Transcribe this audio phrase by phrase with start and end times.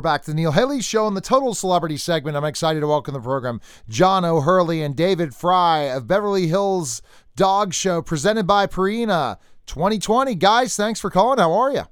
[0.00, 2.34] We're back to the Neil Haley Show in the Total Celebrity segment.
[2.34, 7.02] I'm excited to welcome the program John O'Hurley and David Frei of Beverly Hills
[7.36, 9.36] Dog Show, presented by Purina
[9.66, 10.36] 2020.
[10.36, 11.38] Guys, thanks for calling.
[11.38, 11.82] How are you?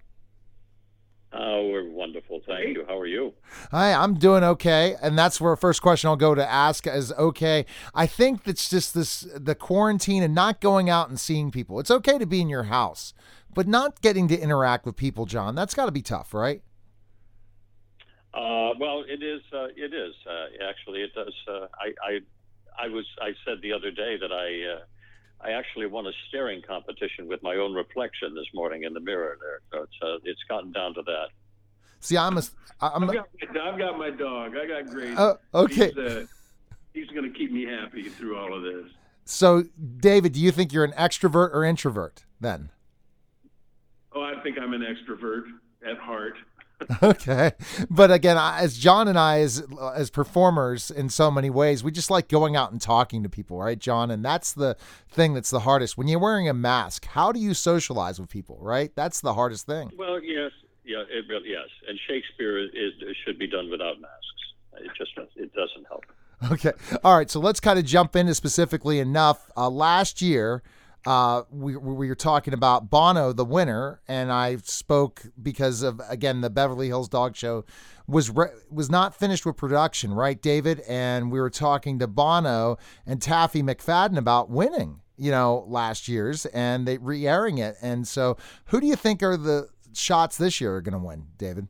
[1.35, 2.41] Oh, we're wonderful.
[2.47, 2.87] Thank you.
[2.89, 3.35] How are you?
[3.73, 4.97] Hi, I'm doing okay.
[5.03, 7.67] And that's where first question I'll go to ask is okay.
[7.95, 11.79] I think that's just this the quarantine and not going out and seeing people.
[11.79, 13.13] It's okay to be in your house,
[13.53, 15.55] but not getting to interact with people, John.
[15.55, 16.63] That's got to be tough, right?
[18.35, 19.41] Uh, well, it is.
[19.53, 21.03] Uh, it is uh, actually.
[21.03, 21.35] It does.
[21.47, 22.21] Uh, I, I,
[22.85, 23.07] I was.
[23.21, 24.75] I said the other day that I.
[24.75, 24.85] Uh,
[25.41, 29.39] I actually won a staring competition with my own reflection this morning in the mirror
[29.41, 29.61] there.
[29.73, 31.29] So it's uh, it's gotten down to that.
[32.01, 32.43] See, I'm a.
[32.81, 34.57] I'm I've got, my, I've got my dog.
[34.57, 35.17] I got Grace.
[35.17, 35.89] uh, okay.
[35.89, 36.27] He's, uh,
[36.93, 38.93] he's going to keep me happy through all of this.
[39.25, 39.65] So,
[39.99, 42.71] David, do you think you're an extrovert or introvert then?
[44.13, 45.43] Oh, I think I'm an extrovert
[45.87, 46.35] at heart.
[47.03, 47.53] okay
[47.91, 52.11] but again as john and i as as performers in so many ways we just
[52.11, 54.77] like going out and talking to people right john and that's the
[55.09, 58.59] thing that's the hardest when you're wearing a mask how do you socialize with people
[58.61, 60.53] right that's the hardest thing Well, yes,
[60.85, 61.69] yeah, it really yes.
[61.89, 64.25] And Shakespeare is, is should be done without masks.
[64.79, 66.05] It just it doesn't help.
[66.53, 66.73] Okay.
[67.05, 67.31] All right.
[67.31, 69.51] So let's kind of jump into specifically enough.
[69.57, 70.63] Uh, last year,
[71.07, 76.41] uh, we, we were talking about Bono, the winner, and I spoke because of again
[76.41, 77.65] the Beverly Hills Dog Show
[78.07, 80.81] was re- was not finished with production, right, David?
[80.89, 86.47] And we were talking to Bono and Taffy McFadden about winning, you know, last year's,
[86.47, 87.77] and they re-airing it.
[87.81, 88.37] And so,
[88.67, 91.69] who do you think are the shots this year are going to win, David?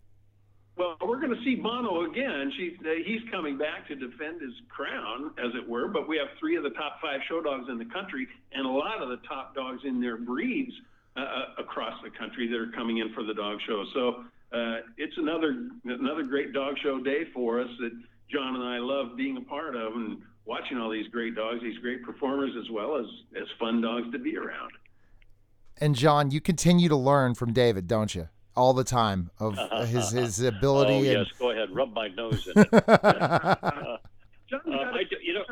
[0.78, 2.53] Well, we're going to see Bono again.
[2.56, 5.89] She's, uh, he's coming back to defend his crown, as it were.
[5.89, 8.71] But we have three of the top five show dogs in the country, and a
[8.71, 10.72] lot of the top dogs in their breeds
[11.16, 13.84] uh, uh, across the country that are coming in for the dog show.
[13.93, 14.25] So
[14.56, 17.91] uh, it's another another great dog show day for us that
[18.31, 21.78] John and I love being a part of, and watching all these great dogs, these
[21.78, 23.06] great performers, as well as
[23.37, 24.71] as fun dogs to be around.
[25.78, 28.28] And John, you continue to learn from David, don't you?
[28.58, 29.56] All the time of
[29.88, 30.92] his his ability.
[30.94, 32.69] Oh and, yes, go ahead, rub my nose in it.
[32.72, 33.98] John's Uh,
[34.50, 35.44] got a- I do, you know,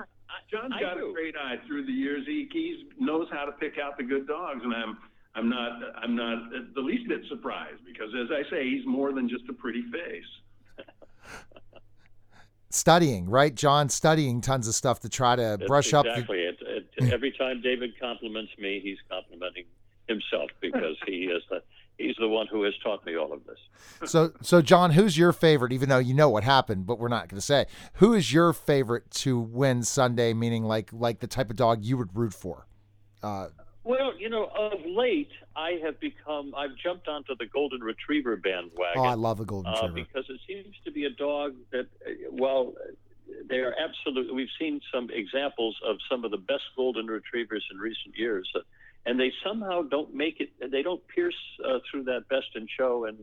[0.50, 1.10] John's I got do.
[1.10, 2.24] a great eye through the years.
[2.26, 4.98] He he knows how to pick out the good dogs, and I'm
[5.36, 9.28] I'm not I'm not the least bit surprised because, as I say, he's more than
[9.28, 10.24] just a pretty face.
[12.70, 13.88] studying, right, John?
[13.88, 16.06] Studying tons of stuff to try to that's brush up.
[16.06, 17.12] exactly it, it.
[17.12, 19.64] Every time David compliments me, he's complimenting
[20.08, 21.62] himself because he is the
[21.98, 23.58] he's the one who has taught me all of this.
[24.10, 25.72] so, so John, who's your favorite?
[25.72, 28.52] Even though you know what happened, but we're not going to say who is your
[28.52, 30.32] favorite to win Sunday.
[30.34, 32.66] Meaning, like, like the type of dog you would root for.
[33.22, 33.48] Uh,
[33.84, 38.96] Well, you know, of late, I have become, I've jumped onto the Golden Retriever bandwagon.
[39.00, 40.08] oh, I love a golden uh, retriever.
[40.12, 42.74] because it seems to be a dog that, uh, well,
[43.48, 47.78] they are absolutely, we've seen some examples of some of the best Golden Retrievers in
[47.78, 48.50] recent years.
[49.06, 53.04] And they somehow don't make it, they don't pierce uh, through that best in show
[53.04, 53.18] and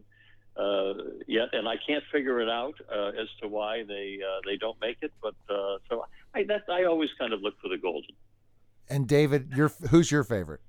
[0.56, 0.94] uh,
[1.28, 4.80] yet, and I can't figure it out uh, as to why they uh, they don't
[4.80, 5.12] make it.
[5.22, 6.06] But uh, so
[6.36, 8.12] I that I always kind of look for the golden.
[8.88, 10.62] And David, your who's your favorite?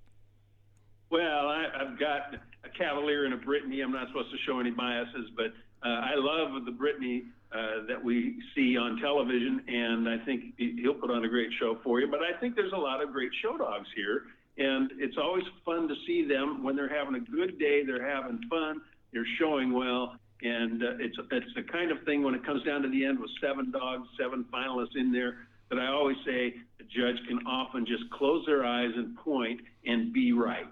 [1.10, 3.82] Well, I, I've got a Cavalier and a Brittany.
[3.82, 5.53] I'm not supposed to show any biases, but
[5.86, 10.94] uh, I love the Brittany uh, that we see on television, and I think he'll
[10.94, 12.08] put on a great show for you.
[12.10, 14.22] But I think there's a lot of great show dogs here,
[14.56, 17.84] and it's always fun to see them when they're having a good day.
[17.84, 18.80] They're having fun.
[19.12, 22.83] They're showing well, and uh, it's it's the kind of thing when it comes down
[22.83, 25.47] to the end with seven dogs, seven finalists in there.
[25.71, 30.12] That I always say the judge can often just close their eyes and point and
[30.12, 30.66] be right.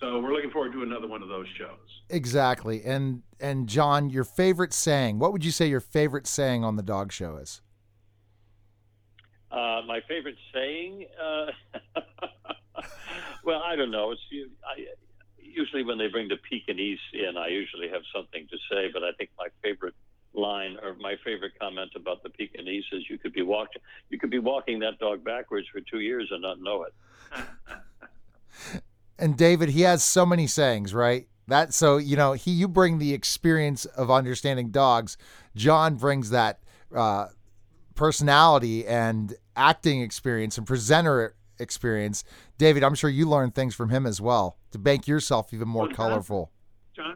[0.00, 2.02] So we're looking forward to another one of those shows.
[2.08, 2.82] Exactly.
[2.84, 5.18] And and John, your favorite saying.
[5.18, 7.60] What would you say your favorite saying on the dog show is?
[9.50, 12.00] Uh, my favorite saying, uh,
[13.48, 14.12] well, I don't know.
[14.12, 14.20] It's
[14.62, 14.84] I,
[15.42, 18.90] usually when they bring the Pekingese in, I usually have something to say.
[18.92, 19.94] But I think my favorite
[20.34, 23.80] line or my favorite comment about the Pekingese is you could be walking
[24.10, 26.94] you could be walking that dog backwards for two years and not know it.
[29.20, 31.26] And David, he has so many sayings, right?
[31.48, 35.16] That so you know he you bring the experience of understanding dogs.
[35.56, 36.60] John brings that
[36.94, 37.26] uh,
[37.96, 42.24] personality and acting experience and presenter experience.
[42.58, 45.82] David, I'm sure you learned things from him as well to make yourself even more
[45.82, 46.52] Well, John- colorful.
[46.96, 47.14] John,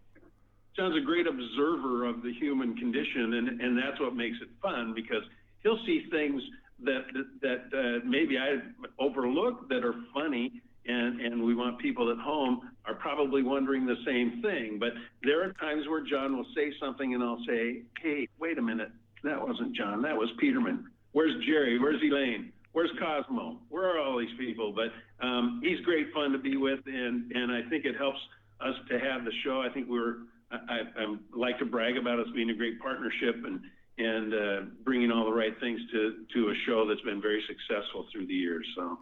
[0.77, 4.95] John's a great observer of the human condition, and, and that's what makes it fun
[4.95, 5.23] because
[5.63, 6.43] he'll see things
[6.85, 7.27] that that,
[7.71, 8.57] that uh, maybe I
[8.99, 13.97] overlooked that are funny, and, and we want people at home are probably wondering the
[14.05, 14.79] same thing.
[14.81, 14.93] But
[15.23, 18.91] there are times where John will say something and I'll say, hey, wait a minute.
[19.23, 20.03] That wasn't John.
[20.03, 20.87] That was Peterman.
[21.13, 21.79] Where's Jerry?
[21.79, 22.53] Where's Elaine?
[22.73, 23.59] Where's Cosmo?
[23.69, 24.73] Where are all these people?
[24.73, 28.19] But um, he's great fun to be with, and, and I think it helps
[28.61, 29.61] us to have the show.
[29.61, 30.17] I think we're
[30.53, 33.61] I, I like to brag about us being a great partnership and
[33.99, 38.07] and uh, bringing all the right things to to a show that's been very successful
[38.13, 38.67] through the years.
[38.77, 38.99] So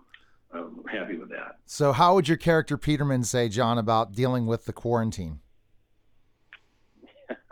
[0.53, 1.59] I'm happy with that.
[1.67, 5.41] So, how would your character Peterman say, John, about dealing with the quarantine?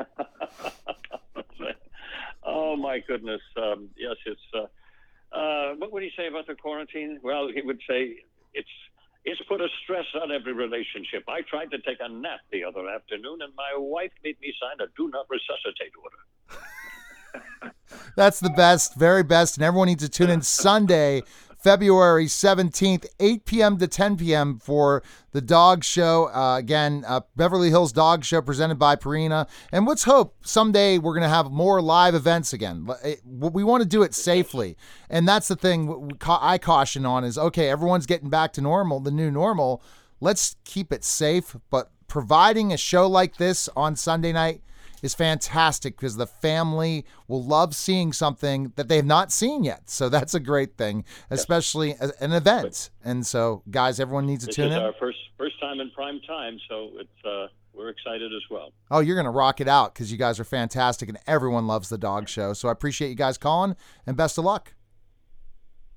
[2.44, 3.40] oh my goodness!
[3.56, 4.40] Um, yes, it's.
[4.54, 4.66] Uh,
[5.32, 7.20] uh, what would he say about the quarantine?
[7.22, 8.16] Well, he would say
[8.54, 8.68] it's
[9.24, 11.24] it's put a stress on every relationship.
[11.28, 14.80] I tried to take a nap the other afternoon, and my wife made me sign
[14.80, 17.74] a do not resuscitate order.
[18.16, 21.22] That's the best, very best, and everyone needs to tune in Sunday
[21.58, 23.78] February 17th, 8 p.m.
[23.78, 24.58] to 10 p.m.
[24.58, 25.02] for
[25.32, 26.30] the dog show.
[26.32, 29.48] Uh, again, uh, Beverly Hills Dog Show presented by Purina.
[29.72, 32.88] And let's hope someday we're going to have more live events again.
[33.24, 34.76] We want to do it safely.
[35.10, 39.10] And that's the thing I caution on is okay, everyone's getting back to normal, the
[39.10, 39.82] new normal.
[40.20, 44.62] Let's keep it safe, but providing a show like this on Sunday night
[45.02, 49.88] is fantastic because the family will love seeing something that they have not seen yet.
[49.90, 52.12] So that's a great thing, especially yes.
[52.20, 52.90] an event.
[53.04, 54.82] And so, guys, everyone needs to this tune is in.
[54.82, 58.72] Our first first time in prime time, so it's uh, we're excited as well.
[58.90, 61.98] Oh, you're gonna rock it out because you guys are fantastic, and everyone loves the
[61.98, 62.52] dog show.
[62.52, 64.74] So I appreciate you guys calling, and best of luck.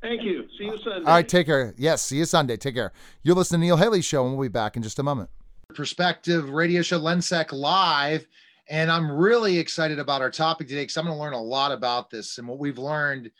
[0.02, 0.48] Thank you.
[0.58, 1.06] See you Sunday.
[1.06, 1.76] All right, take care.
[1.78, 2.58] Yes, see you Sunday.
[2.58, 2.92] Take care.
[3.22, 5.30] You're listening to Neil Haley Show, and we'll be back in just a moment.
[5.76, 8.26] Perspective Radio Show Lensec Live.
[8.70, 11.72] And I'm really excited about our topic today because I'm going to learn a lot
[11.72, 13.32] about this and what we've learned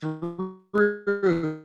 [0.00, 1.64] through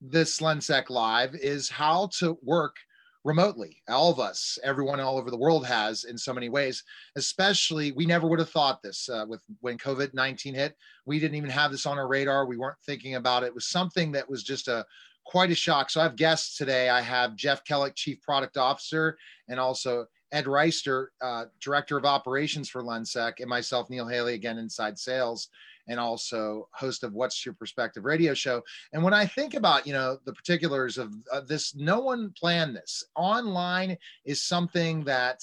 [0.00, 2.76] this Lensec Live is how to work
[3.24, 3.82] remotely.
[3.88, 6.84] All of us, everyone all over the world has in so many ways.
[7.16, 10.76] Especially, we never would have thought this uh, with when COVID 19 hit.
[11.06, 12.46] We didn't even have this on our radar.
[12.46, 13.46] We weren't thinking about it.
[13.46, 14.84] It was something that was just a
[15.24, 15.90] quite a shock.
[15.90, 16.90] So I have guests today.
[16.90, 19.16] I have Jeff Kellick, Chief Product Officer,
[19.48, 24.58] and also Ed Reister, uh, Director of Operations for Lensec, and myself, Neil Haley, again,
[24.58, 25.48] Inside Sales,
[25.86, 28.60] and also host of What's Your Perspective radio show.
[28.92, 32.74] And when I think about, you know, the particulars of, of this, no one planned
[32.74, 33.04] this.
[33.14, 35.40] Online is something that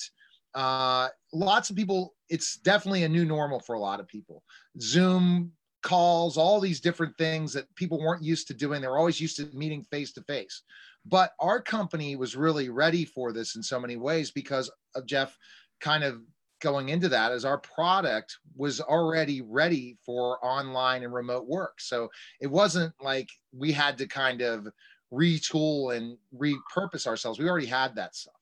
[0.56, 4.44] uh, lots of people, it's definitely a new normal for a lot of people.
[4.82, 5.54] Zoom
[5.84, 8.82] calls, all these different things that people weren't used to doing.
[8.82, 10.64] They're always used to meeting face to face.
[11.06, 15.38] But our company was really ready for this in so many ways because of Jeff
[15.80, 16.22] kind of
[16.62, 21.82] going into that as our product was already ready for online and remote work.
[21.82, 22.10] So
[22.40, 24.68] it wasn't like we had to kind of
[25.12, 27.40] retool and repurpose ourselves.
[27.40, 28.36] We already had that stuff.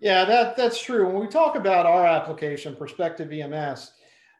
[0.00, 1.06] Yeah, that that's true.
[1.06, 3.92] When we talk about our application, Perspective VMS,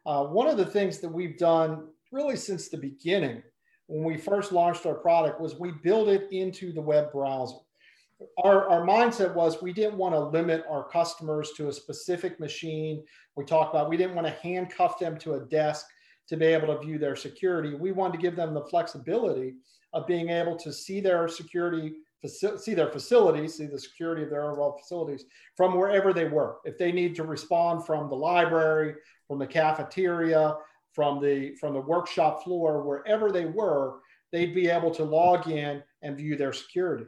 [0.05, 3.41] uh, one of the things that we've done really since the beginning
[3.87, 7.57] when we first launched our product was we built it into the web browser.
[8.43, 13.03] Our, our mindset was we didn't want to limit our customers to a specific machine.
[13.35, 15.85] We talked about we didn't want to handcuff them to a desk
[16.29, 17.75] to be able to view their security.
[17.75, 19.55] We wanted to give them the flexibility
[19.93, 21.93] of being able to see their security,
[22.25, 25.25] see their facilities, see the security of their overall facilities
[25.55, 26.57] from wherever they were.
[26.63, 28.95] If they need to respond from the library,
[29.27, 30.55] from the cafeteria,
[30.95, 33.99] from the from the workshop floor wherever they were
[34.31, 37.05] they'd be able to log in and view their security.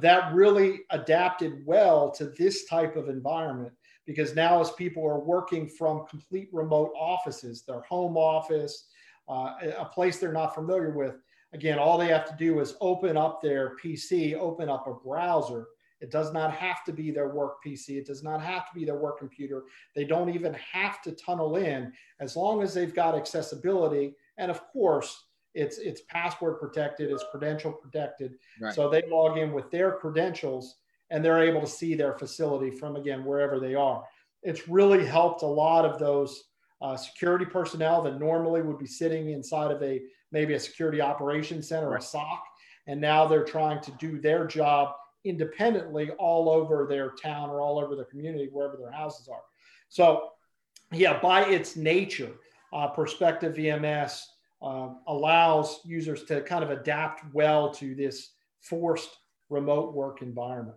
[0.00, 3.72] That really adapted well to this type of environment
[4.06, 8.88] because now as people are working from complete remote offices their home office
[9.28, 11.16] uh, a place they're not familiar with
[11.52, 15.66] again all they have to do is open up their pc open up a browser
[16.02, 17.90] it does not have to be their work PC.
[17.90, 19.62] It does not have to be their work computer.
[19.94, 24.16] They don't even have to tunnel in as long as they've got accessibility.
[24.36, 28.34] And of course, it's it's password protected, it's credential protected.
[28.60, 28.74] Right.
[28.74, 30.76] So they log in with their credentials
[31.10, 34.02] and they're able to see their facility from again wherever they are.
[34.42, 36.44] It's really helped a lot of those
[36.80, 41.68] uh, security personnel that normally would be sitting inside of a maybe a security operations
[41.68, 42.42] center or a SOC,
[42.88, 47.78] and now they're trying to do their job independently all over their town or all
[47.78, 49.42] over their community, wherever their houses are.
[49.88, 50.30] So,
[50.90, 52.32] yeah, by its nature,
[52.72, 54.22] uh, Perspective VMS
[54.62, 59.18] uh, allows users to kind of adapt well to this forced
[59.50, 60.76] remote work environment.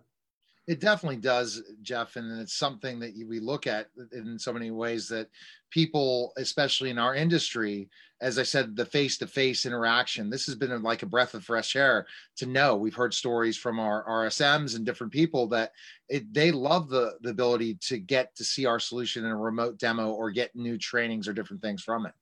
[0.66, 5.08] It definitely does, Jeff, and it's something that we look at in so many ways
[5.08, 5.28] that
[5.70, 7.88] people, especially in our industry,
[8.20, 10.28] as I said, the face-to-face interaction.
[10.28, 12.06] This has been like a breath of fresh air
[12.38, 12.74] to know.
[12.74, 15.70] We've heard stories from our RSMs and different people that
[16.08, 19.78] it, they love the the ability to get to see our solution in a remote
[19.78, 22.12] demo or get new trainings or different things from it.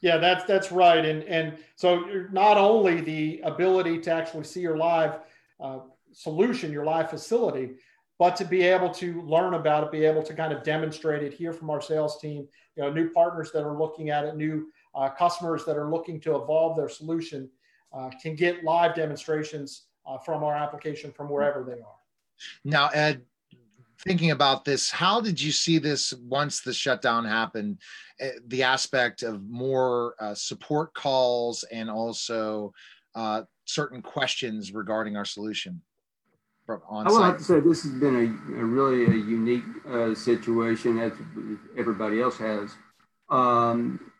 [0.00, 4.76] Yeah, that's that's right, and and so not only the ability to actually see your
[4.76, 5.18] live
[5.58, 5.80] uh,
[6.18, 7.70] solution, your live facility,
[8.18, 11.32] but to be able to learn about it, be able to kind of demonstrate it,
[11.32, 14.66] hear from our sales team, you know, new partners that are looking at it, new
[14.96, 17.48] uh, customers that are looking to evolve their solution,
[17.96, 21.98] uh, can get live demonstrations uh, from our application from wherever they are.
[22.64, 23.22] Now, Ed,
[24.04, 27.78] thinking about this, how did you see this once the shutdown happened?
[28.18, 32.72] Eh, the aspect of more uh, support calls and also
[33.14, 35.80] uh, certain questions regarding our solution
[36.68, 39.64] from on I would have to say this has been a, a really a unique
[39.90, 41.12] uh, situation as
[41.78, 42.74] everybody else has.
[43.30, 44.12] Um,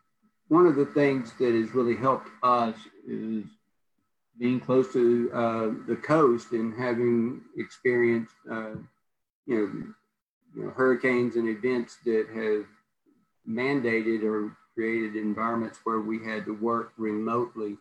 [0.49, 2.75] one of the things that has really helped us
[3.07, 3.45] is
[4.38, 8.76] being close to uh, the coast and having experienced, uh,
[9.45, 9.85] you, know,
[10.57, 12.64] you know, hurricanes and events that have
[13.47, 17.76] mandated or created environments where we had to work remotely.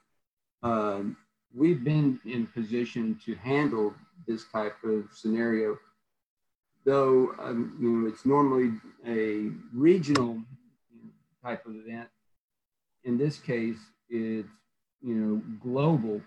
[0.61, 1.15] Um,
[1.55, 3.93] we've been in position to handle
[4.27, 5.77] this type of scenario,
[6.85, 8.73] though um, you know it's normally
[9.07, 10.41] a regional
[11.43, 12.09] type of event.
[13.03, 13.79] In this case,
[14.09, 14.47] it's
[15.01, 16.21] you know global.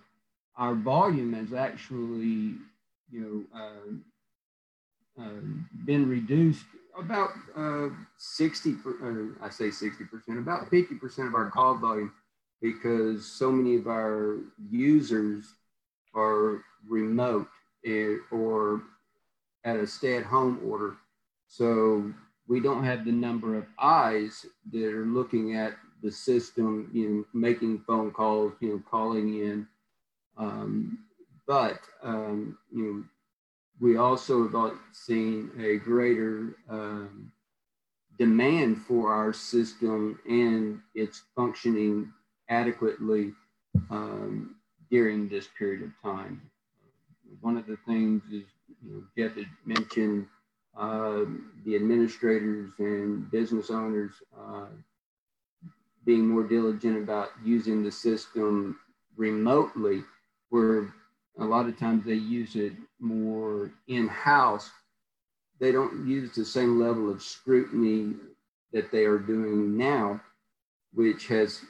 [0.57, 2.55] Our volume has actually
[3.11, 5.41] you know uh, uh,
[5.85, 6.65] been reduced
[6.99, 12.13] about uh, 60 uh, I say 60 percent about 50 percent of our call volume
[12.61, 14.39] because so many of our
[14.71, 15.55] users
[16.15, 17.49] are remote
[17.85, 18.83] eh, or
[19.65, 20.97] at a stay-at-home order.
[21.47, 22.13] So
[22.49, 27.25] we don't have the number of eyes that are looking at the system, you know,
[27.35, 29.67] making phone calls, you know, calling in.
[30.37, 30.99] Um,
[31.47, 33.05] but um, you know,
[33.81, 37.33] we also have seen a greater um,
[38.19, 42.13] demand for our system and its functioning
[42.49, 43.33] adequately
[43.91, 44.57] um,
[44.91, 46.50] during this period of time.
[47.41, 48.45] One of the things is,
[48.83, 50.27] you know, Jeff had mentioned
[50.77, 51.25] uh,
[51.65, 54.67] the administrators and business owners uh,
[56.05, 58.79] being more diligent about using the system
[59.17, 60.03] remotely,
[60.51, 60.93] where
[61.39, 64.71] a lot of times they use it more in house.
[65.61, 68.15] They don't use the same level of scrutiny
[68.73, 70.21] that they are doing now,
[70.95, 71.61] which has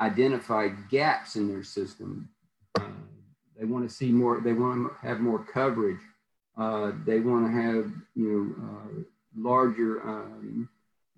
[0.00, 2.28] identified gaps in their system.
[2.78, 2.88] Uh,
[3.62, 6.00] they want to see more, they want to have more coverage.
[6.58, 9.02] Uh, they want to have, you know, uh,
[9.36, 10.68] larger um,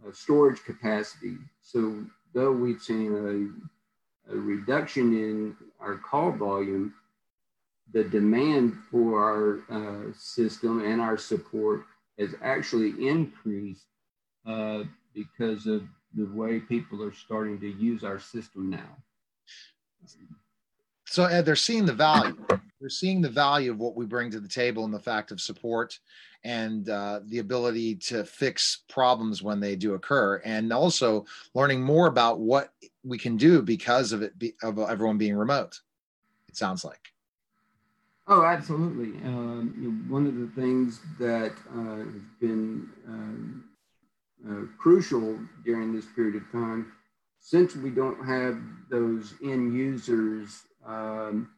[0.06, 1.38] uh, storage capacity.
[1.62, 3.56] So though we've seen
[4.28, 6.92] a, a, reduction in our call volume,
[7.94, 11.84] the demand for our uh, system and our support
[12.18, 13.86] has actually increased
[14.46, 14.82] uh,
[15.14, 15.82] because of
[16.14, 18.96] the way people are starting to use our system now.
[21.14, 22.36] So Ed, they're seeing the value.
[22.80, 25.40] They're seeing the value of what we bring to the table and the fact of
[25.40, 25.96] support
[26.42, 32.08] and uh, the ability to fix problems when they do occur, and also learning more
[32.08, 32.72] about what
[33.04, 35.80] we can do because of it be, of everyone being remote.
[36.48, 37.12] It sounds like.
[38.26, 39.16] Oh, absolutely.
[39.22, 43.64] Um, you know, one of the things that uh, has been um,
[44.50, 46.90] uh, crucial during this period of time.
[47.38, 48.58] Since we don't have
[48.90, 51.50] those end users, um,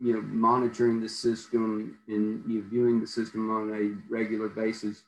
[0.00, 5.02] you know, monitoring the system and you know, viewing the system on a regular basis,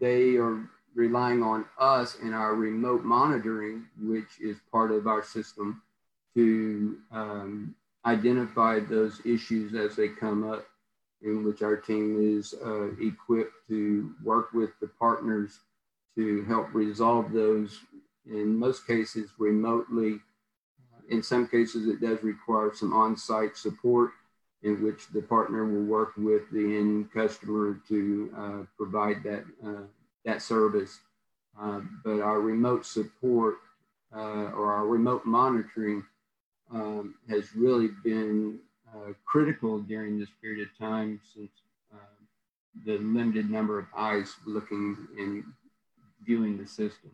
[0.00, 5.82] they are relying on us and our remote monitoring, which is part of our system,
[6.34, 7.74] to um,
[8.06, 10.66] identify those issues as they come up
[11.22, 15.60] in which our team is uh, equipped to work with the partners
[16.16, 17.80] to help resolve those,
[18.26, 20.20] in most cases remotely.
[21.10, 24.12] In some cases, it does require some on site support
[24.62, 29.82] in which the partner will work with the end customer to uh, provide that, uh,
[30.24, 31.00] that service.
[31.60, 33.56] Uh, but our remote support
[34.12, 36.04] or our remote monitoring
[36.72, 38.58] um, has really been
[38.94, 41.50] uh, critical during this period of time since
[41.92, 41.96] uh,
[42.86, 45.44] the limited number of eyes looking and
[46.24, 47.10] viewing the system.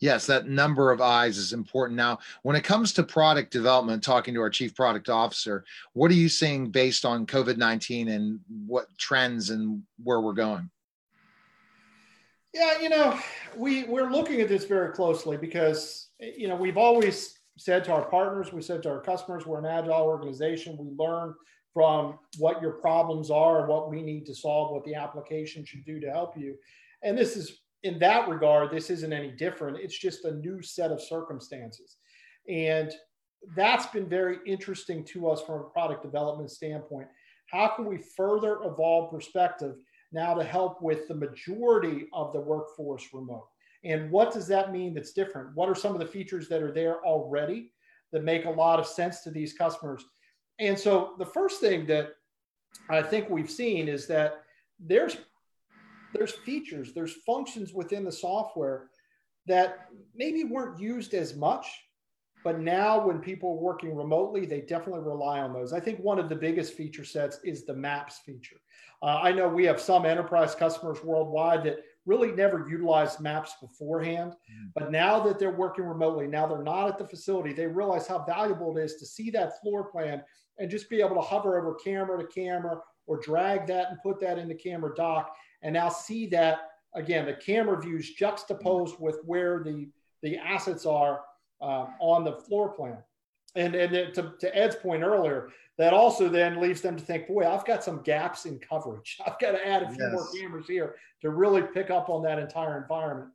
[0.00, 1.96] Yes, that number of eyes is important.
[1.96, 6.14] Now, when it comes to product development, talking to our chief product officer, what are
[6.14, 10.70] you seeing based on COVID 19 and what trends and where we're going?
[12.54, 13.20] Yeah, you know,
[13.54, 18.04] we, we're looking at this very closely because, you know, we've always said to our
[18.06, 20.78] partners, we said to our customers, we're an agile organization.
[20.78, 21.34] We learn
[21.74, 25.84] from what your problems are, and what we need to solve, what the application should
[25.84, 26.56] do to help you.
[27.02, 29.78] And this is in that regard, this isn't any different.
[29.78, 31.96] It's just a new set of circumstances.
[32.48, 32.92] And
[33.56, 37.08] that's been very interesting to us from a product development standpoint.
[37.46, 39.76] How can we further evolve perspective
[40.12, 43.48] now to help with the majority of the workforce remote?
[43.82, 45.54] And what does that mean that's different?
[45.54, 47.72] What are some of the features that are there already
[48.12, 50.04] that make a lot of sense to these customers?
[50.58, 52.10] And so the first thing that
[52.90, 54.42] I think we've seen is that
[54.78, 55.16] there's
[56.12, 58.88] there's features, there's functions within the software
[59.46, 61.66] that maybe weren't used as much,
[62.42, 65.72] but now when people are working remotely, they definitely rely on those.
[65.72, 68.56] I think one of the biggest feature sets is the maps feature.
[69.02, 74.32] Uh, I know we have some enterprise customers worldwide that really never utilized maps beforehand,
[74.32, 74.70] mm.
[74.74, 78.24] but now that they're working remotely, now they're not at the facility, they realize how
[78.24, 80.22] valuable it is to see that floor plan
[80.58, 84.20] and just be able to hover over camera to camera or drag that and put
[84.20, 89.18] that in the camera dock and now see that again the camera views juxtaposed with
[89.24, 89.88] where the
[90.22, 91.22] the assets are
[91.60, 92.98] uh, on the floor plan.
[93.56, 97.44] And and to, to ed's point earlier that also then leaves them to think boy
[97.44, 99.18] i've got some gaps in coverage.
[99.26, 100.12] I've got to add a few yes.
[100.12, 103.30] more cameras here to really pick up on that entire environment.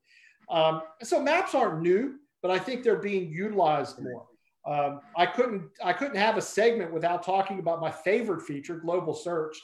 [0.49, 4.27] Um, so maps aren't new but i think they're being utilized more.
[4.67, 9.13] Um, i couldn't i couldn't have a segment without talking about my favorite feature global
[9.13, 9.57] search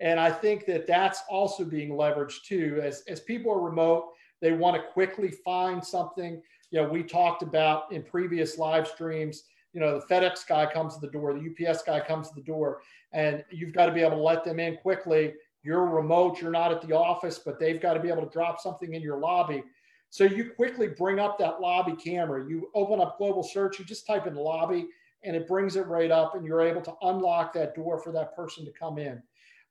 [0.00, 2.80] and I think that that's also being leveraged too.
[2.82, 6.42] As, as people are remote, they want to quickly find something.
[6.70, 10.94] You know, we talked about in previous live streams, you know, the FedEx guy comes
[10.94, 12.80] to the door, the UPS guy comes to the door,
[13.12, 15.34] and you've got to be able to let them in quickly.
[15.62, 18.60] You're remote, you're not at the office, but they've got to be able to drop
[18.60, 19.64] something in your lobby.
[20.10, 22.46] So you quickly bring up that lobby camera.
[22.48, 24.86] You open up global search, you just type in lobby,
[25.24, 28.36] and it brings it right up, and you're able to unlock that door for that
[28.36, 29.20] person to come in.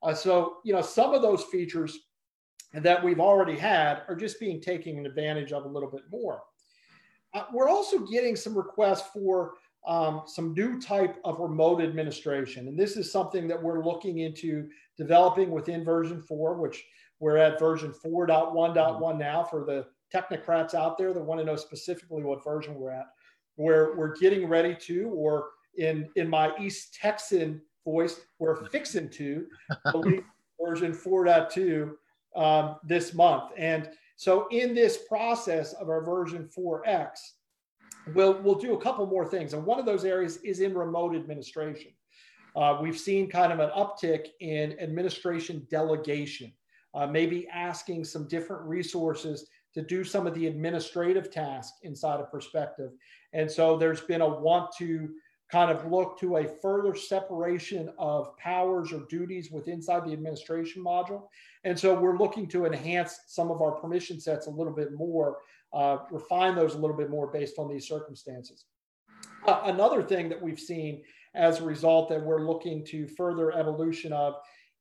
[0.03, 1.97] Uh, so, you know, some of those features
[2.73, 6.41] that we've already had are just being taken advantage of a little bit more.
[7.33, 9.53] Uh, we're also getting some requests for
[9.87, 12.67] um, some new type of remote administration.
[12.67, 16.83] And this is something that we're looking into developing within version 4, which
[17.19, 22.23] we're at version 4.1.1 now for the technocrats out there that want to know specifically
[22.23, 23.07] what version we're at.
[23.55, 28.21] Where we're getting ready to, or in, in my East Texan voice.
[28.39, 29.47] We're fixing to
[29.91, 30.23] believe
[30.63, 31.91] version 4.2
[32.35, 33.51] um, this month.
[33.57, 37.09] And so in this process of our version 4X,
[38.13, 39.53] we'll, we'll do a couple more things.
[39.53, 41.91] And one of those areas is in remote administration.
[42.55, 46.53] Uh, we've seen kind of an uptick in administration delegation,
[46.93, 52.31] uh, maybe asking some different resources to do some of the administrative tasks inside of
[52.31, 52.91] perspective.
[53.33, 55.09] And so there's been a want to
[55.53, 60.83] kind of look to a further separation of powers or duties with inside the administration
[60.83, 61.27] module.
[61.63, 65.37] And so we're looking to enhance some of our permission sets a little bit more,
[65.71, 68.65] uh, refine those a little bit more based on these circumstances.
[69.45, 71.03] Uh, another thing that we've seen
[71.35, 74.33] as a result that we're looking to further evolution of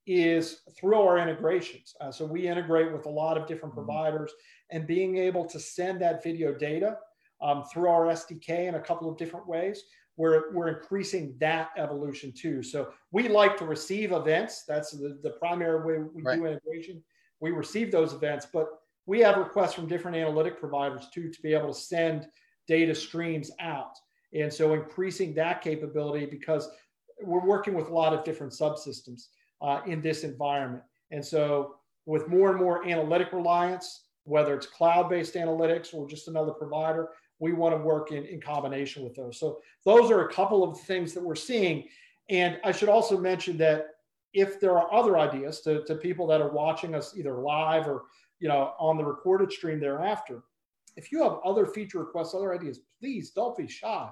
[0.07, 1.95] is through our integrations.
[2.01, 3.85] Uh, so we integrate with a lot of different mm-hmm.
[3.85, 4.33] providers
[4.71, 6.97] and being able to send that video data
[7.43, 9.85] um, through our SDK in a couple of different ways
[10.17, 12.63] we're, we're increasing that evolution too.
[12.63, 14.65] So we like to receive events.
[14.67, 16.39] That's the, the primary way we right.
[16.39, 17.03] do integration.
[17.41, 18.67] We receive those events, but
[19.07, 22.29] we have requests from different analytic providers too to be able to send
[22.69, 23.97] data streams out.
[24.33, 26.69] And so increasing that capability because
[27.23, 29.27] we're working with a lot of different subsystems
[29.61, 30.83] uh, in this environment.
[31.11, 36.53] And so with more and more analytic reliance, whether it's cloud-based analytics or just another
[36.53, 37.09] provider,
[37.43, 39.37] we want to work in, in combination with those.
[39.37, 41.89] So those are a couple of things that we're seeing.
[42.31, 43.87] And I should also mention that
[44.33, 48.05] if there are other ideas to, to people that are watching us either live or
[48.39, 50.45] you know on the recorded stream thereafter,
[50.97, 54.09] if you have other feature requests, other ideas, please don't be shy.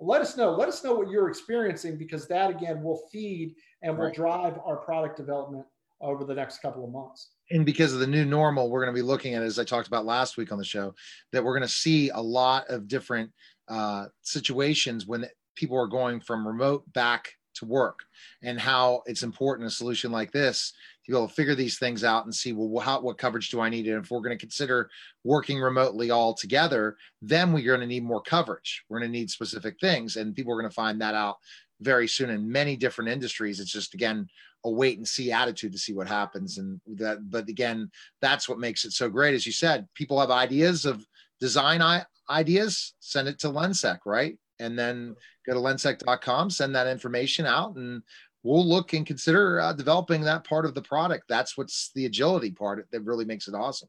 [0.00, 0.52] Let us know.
[0.52, 4.76] Let us know what you're experiencing because that again will feed and will drive our
[4.76, 5.66] product development
[6.00, 8.98] over the next couple of months and because of the new normal, we're going to
[8.98, 10.94] be looking at, as I talked about last week on the show,
[11.32, 13.30] that we're going to see a lot of different
[13.68, 18.00] uh, situations when people are going from remote back to work
[18.42, 20.72] and how it's important a solution like this
[21.04, 23.60] to be able to figure these things out and see well how, what coverage do
[23.60, 23.86] i need?
[23.86, 24.88] And if we're going to consider
[25.24, 28.84] working remotely all together then we're going to need more coverage.
[28.88, 31.38] We're going to need specific things and people are going to find that out
[31.80, 33.58] very soon in many different industries.
[33.58, 34.28] It's just again
[34.64, 36.58] a wait and see attitude to see what happens.
[36.58, 39.34] And that but again that's what makes it so great.
[39.34, 41.04] As you said people have ideas of
[41.40, 41.82] design
[42.28, 44.38] ideas send it to lensec right?
[44.58, 48.02] And then go to lensec.com send that information out and
[48.42, 51.24] we'll look and consider uh, developing that part of the product.
[51.28, 53.88] That's what's the agility part that really makes it awesome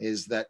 [0.00, 0.48] is that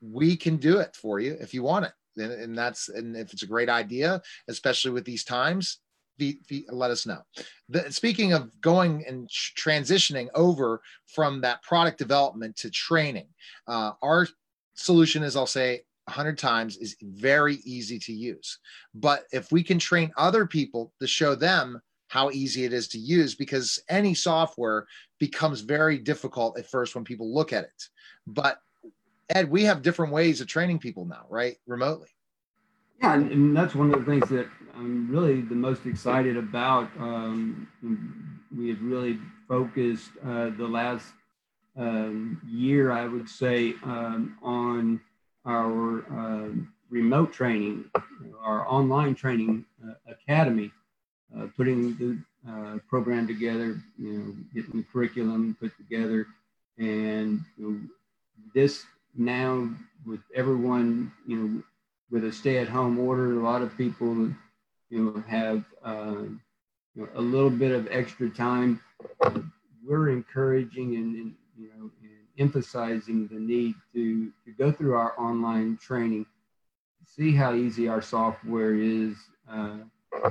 [0.00, 1.92] we can do it for you if you want it.
[2.16, 5.80] And, and that's and if it's a great idea especially with these times
[6.18, 7.20] be, be, let us know.
[7.68, 13.28] The, speaking of going and transitioning over from that product development to training,
[13.66, 14.26] uh, our
[14.74, 18.58] solution is I'll say 100 times is very easy to use.
[18.94, 22.98] But if we can train other people to show them how easy it is to
[22.98, 24.86] use, because any software
[25.18, 27.88] becomes very difficult at first when people look at it.
[28.26, 28.58] But
[29.30, 31.56] Ed, we have different ways of training people now, right?
[31.66, 32.08] Remotely.
[33.00, 36.90] Yeah, and that's one of the things that I'm really the most excited about.
[36.98, 37.68] Um,
[38.56, 41.06] we have really focused uh, the last
[41.76, 45.00] um, year, I would say, um, on
[45.44, 46.48] our uh,
[46.90, 47.84] remote training,
[48.42, 50.72] our online training uh, academy,
[51.36, 52.18] uh, putting the
[52.50, 56.26] uh, program together, you know, getting the curriculum put together,
[56.78, 57.80] and you know,
[58.54, 58.84] this
[59.16, 59.68] now
[60.06, 61.62] with everyone, you know,
[62.10, 64.28] with a stay-at-home order, a lot of people
[64.90, 66.24] you know, have uh,
[66.94, 68.80] you know, a little bit of extra time,
[69.84, 75.18] we're encouraging and, and you know and emphasizing the need to, to go through our
[75.18, 76.26] online training,
[77.06, 79.16] see how easy our software is,
[79.50, 79.78] uh,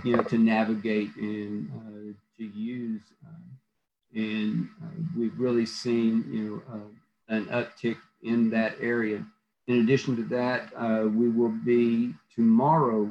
[0.04, 3.02] you know, to navigate and uh, to use.
[3.26, 4.88] Uh, and uh,
[5.18, 9.26] we've really seen, you know, uh, an uptick in that area.
[9.68, 10.72] In addition to that,
[11.14, 13.10] we will be tomorrow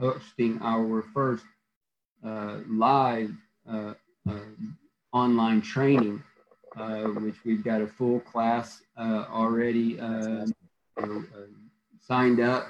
[0.00, 1.44] hosting our first
[2.24, 3.32] uh, live
[3.70, 3.94] uh,
[4.28, 4.34] uh,
[5.12, 6.22] online training,
[6.76, 9.98] uh, which we've got a full class uh, already
[12.00, 12.66] signed up.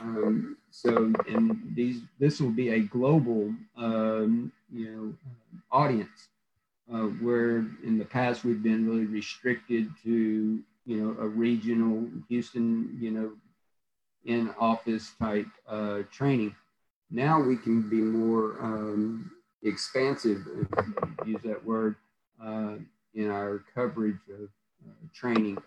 [0.00, 5.14] Um, so, and these this will be a global, um, you know,
[5.70, 6.28] audience.
[6.92, 12.94] Uh, where in the past we've been really restricted to you know a regional Houston
[13.00, 13.32] you know
[14.24, 16.54] in office type uh, training.
[17.10, 19.30] Now we can be more um,
[19.62, 20.46] expansive,
[21.24, 21.96] use that word,
[22.42, 22.74] uh,
[23.14, 24.48] in our coverage of
[24.86, 25.58] uh, training.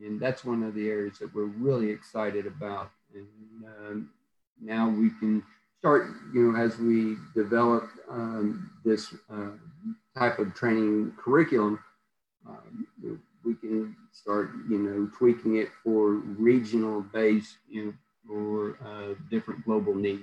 [0.00, 2.90] And that's one of the areas that we're really excited about.
[3.14, 3.26] And
[3.64, 4.10] um,
[4.60, 5.42] now we can
[5.78, 9.50] start, you know, as we develop um, this uh,
[10.16, 11.78] type of training curriculum,
[12.48, 12.86] um,
[13.48, 17.94] we can start, you know, tweaking it for regional base you
[18.28, 20.22] know, or uh, different global needs.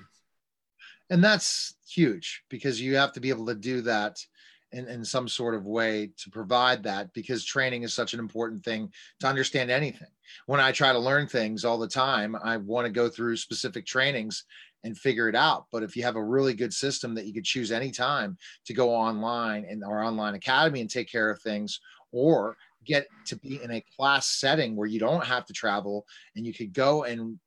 [1.10, 4.24] And that's huge because you have to be able to do that
[4.72, 8.64] in, in some sort of way to provide that because training is such an important
[8.64, 10.08] thing to understand anything.
[10.46, 13.86] When I try to learn things all the time, I want to go through specific
[13.88, 14.44] trainings
[14.84, 15.66] and figure it out.
[15.72, 18.94] But if you have a really good system that you could choose anytime to go
[18.94, 21.80] online in our online academy and take care of things,
[22.12, 22.56] or
[22.86, 26.54] get to be in a class setting where you don't have to travel and you
[26.54, 27.40] could go and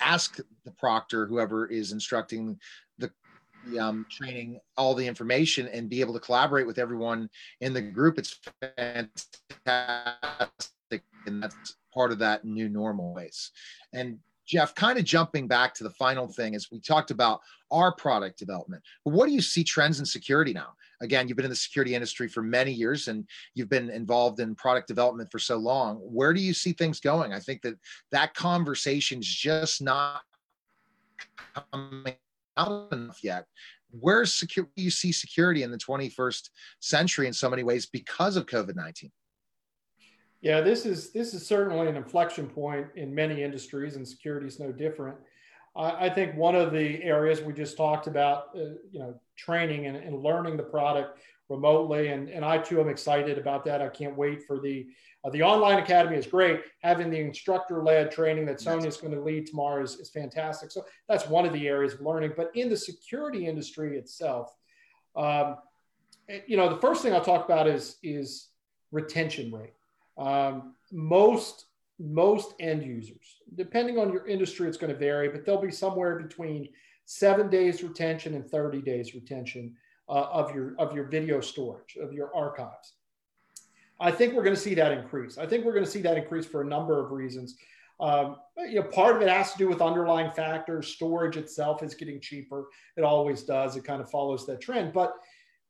[0.00, 2.58] ask the proctor whoever is instructing
[2.98, 3.10] the,
[3.66, 7.28] the um, training all the information and be able to collaborate with everyone
[7.60, 8.40] in the group it's
[8.76, 9.90] fantastic
[11.26, 13.50] and that's part of that new normal ways
[13.92, 17.94] and Jeff, kind of jumping back to the final thing is we talked about our
[17.94, 18.82] product development.
[19.04, 20.74] But what do you see trends in security now?
[21.04, 24.54] Again, you've been in the security industry for many years and you've been involved in
[24.54, 25.96] product development for so long.
[25.98, 27.32] Where do you see things going?
[27.32, 27.74] I think that
[28.10, 30.22] that conversation is just not
[31.72, 32.16] coming
[32.56, 33.46] out enough yet.
[33.90, 34.72] Where's security?
[34.76, 39.10] You see security in the 21st century in so many ways because of COVID 19.
[40.40, 44.58] Yeah, this is this is certainly an inflection point in many industries, and security is
[44.58, 45.16] no different.
[45.76, 49.86] I, I think one of the areas we just talked about, uh, you know, training
[49.86, 53.82] and, and, learning the product remotely, and, and I too am excited about that.
[53.82, 54.86] I can't wait for the
[55.24, 56.60] uh, the online academy is great.
[56.82, 60.70] Having the instructor-led training that Sonia is going to lead tomorrow is, is fantastic.
[60.70, 62.32] So that's one of the areas of learning.
[62.36, 64.54] But in the security industry itself,
[65.16, 65.56] um,
[66.28, 68.48] eh, you know, the first thing I'll talk about is is
[68.92, 69.72] retention rate.
[70.18, 71.66] Um, most
[71.98, 76.18] most end users, depending on your industry, it's going to vary, but there'll be somewhere
[76.18, 76.68] between
[77.04, 79.74] seven days retention and 30 days retention
[80.08, 82.94] uh, of your of your video storage of your archives.
[84.00, 85.38] I think we're going to see that increase.
[85.38, 87.56] I think we're going to see that increase for a number of reasons.
[88.00, 90.88] Um, you know, part of it has to do with underlying factors.
[90.88, 92.66] Storage itself is getting cheaper.
[92.96, 93.76] It always does.
[93.76, 94.92] It kind of follows that trend.
[94.92, 95.14] But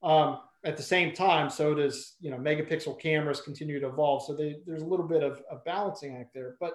[0.03, 4.25] um, at the same time, so does you know megapixel cameras continue to evolve.
[4.25, 6.57] So they, there's a little bit of a balancing act there.
[6.61, 6.75] But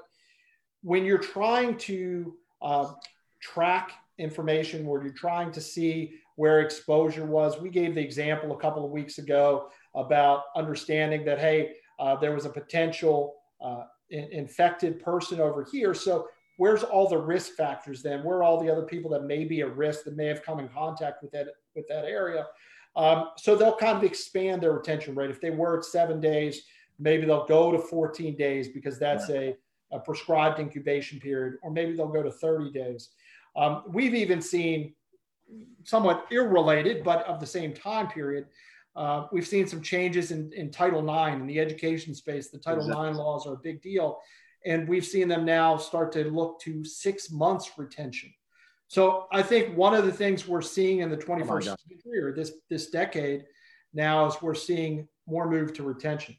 [0.81, 2.91] when you're trying to uh,
[3.41, 8.59] track information, where you're trying to see where exposure was, we gave the example a
[8.59, 14.31] couple of weeks ago about understanding that hey, uh, there was a potential uh, in-
[14.31, 15.93] infected person over here.
[15.93, 18.23] So where's all the risk factors then?
[18.23, 20.59] Where are all the other people that may be at risk that may have come
[20.59, 22.45] in contact with that with that area?
[22.95, 25.29] Um, so they'll kind of expand their retention rate.
[25.29, 26.63] If they were at seven days,
[26.97, 29.55] maybe they'll go to 14 days because that's a,
[29.91, 33.09] a prescribed incubation period, or maybe they'll go to 30 days.
[33.55, 34.93] Um, we've even seen
[35.83, 38.45] somewhat irrelated, but of the same time period.
[38.95, 42.49] Uh, we've seen some changes in, in Title IX in the education space.
[42.49, 43.09] The Title exactly.
[43.09, 44.19] IX laws are a big deal.
[44.65, 48.33] And we've seen them now start to look to six months retention.
[48.89, 52.33] So I think one of the things we're seeing in the 21st oh century or
[52.33, 53.45] this, this decade
[53.93, 56.35] now is we're seeing more move to retention.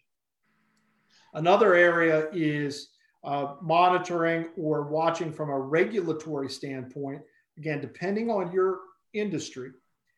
[1.32, 2.88] Another area is
[3.22, 7.22] uh, monitoring or watching from a regulatory standpoint.
[7.56, 8.80] Again, depending on your
[9.12, 9.70] industry,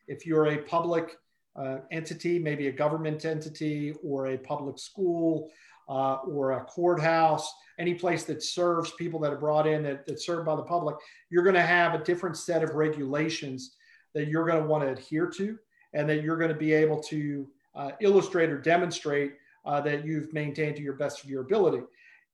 [0.08, 1.18] if you're a public
[1.54, 5.50] uh, entity, maybe a government entity or a public school
[5.88, 10.26] uh, or a courthouse, any place that serves people that are brought in that, that's
[10.26, 10.96] served by the public,
[11.30, 13.76] you're going to have a different set of regulations
[14.14, 15.58] that you're going to want to adhere to
[15.94, 20.32] and that you're going to be able to uh, illustrate or demonstrate uh, that you've
[20.32, 21.82] maintained to your best of your ability.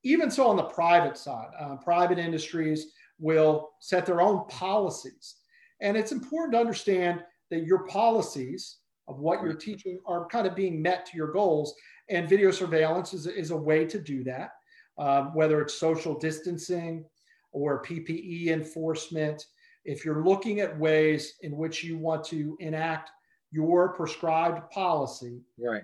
[0.04, 5.36] Even so, on the private side, uh, private industries will set their own policies.
[5.80, 10.54] And it's important to understand that your policies of what you're teaching are kind of
[10.54, 11.74] being met to your goals.
[12.10, 14.52] And video surveillance is, is a way to do that,
[14.98, 17.04] um, whether it's social distancing
[17.52, 19.46] or PPE enforcement.
[19.84, 23.10] If you're looking at ways in which you want to enact
[23.50, 25.82] your prescribed policy, right.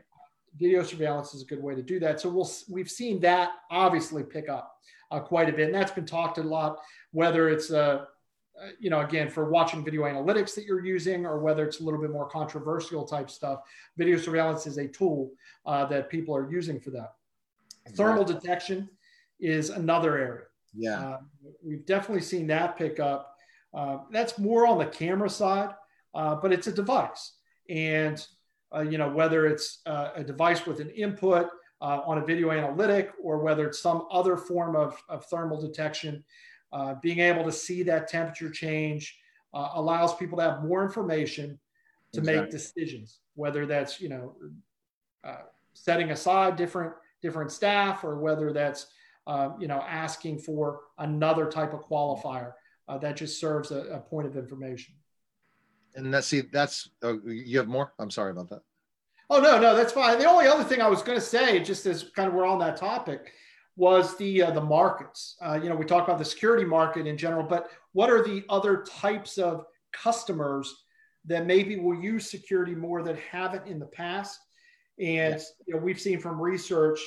[0.58, 2.20] video surveillance is a good way to do that.
[2.20, 4.74] So we'll, we've seen that obviously pick up
[5.10, 5.66] uh, quite a bit.
[5.66, 6.78] And that's been talked a lot,
[7.12, 8.04] whether it's uh,
[8.60, 11.82] uh, you know, again, for watching video analytics that you're using, or whether it's a
[11.82, 13.60] little bit more controversial type stuff,
[13.96, 15.32] video surveillance is a tool
[15.66, 17.14] uh, that people are using for that.
[17.86, 17.96] Exactly.
[17.96, 18.88] Thermal detection
[19.40, 20.44] is another area.
[20.72, 21.00] Yeah.
[21.00, 21.18] Uh,
[21.62, 23.36] we've definitely seen that pick up.
[23.72, 25.70] Uh, that's more on the camera side,
[26.14, 27.32] uh, but it's a device.
[27.68, 28.24] And,
[28.74, 31.48] uh, you know, whether it's a device with an input
[31.80, 36.24] on a video analytic or whether it's some other form of, of thermal detection,
[36.74, 39.16] uh, being able to see that temperature change
[39.54, 41.58] uh, allows people to have more information
[42.12, 42.42] to exactly.
[42.42, 44.34] make decisions, whether that's you know
[45.22, 48.88] uh, setting aside different different staff or whether that's
[49.28, 52.52] uh, you know asking for another type of qualifier
[52.88, 54.94] uh, that just serves a, a, point of information.
[55.94, 57.92] And that's see that's oh, you have more.
[58.00, 58.62] I'm sorry about that.
[59.30, 60.18] Oh no, no, that's fine.
[60.18, 62.58] The only other thing I was going to say, just as kind of we're on
[62.58, 63.32] that topic,
[63.76, 65.36] was the uh, the markets.
[65.44, 68.44] Uh, you know, we talk about the security market in general, but what are the
[68.48, 70.84] other types of customers
[71.26, 74.38] that maybe will use security more that haven't in the past?
[74.98, 75.52] And yes.
[75.66, 77.00] you know, we've seen from research,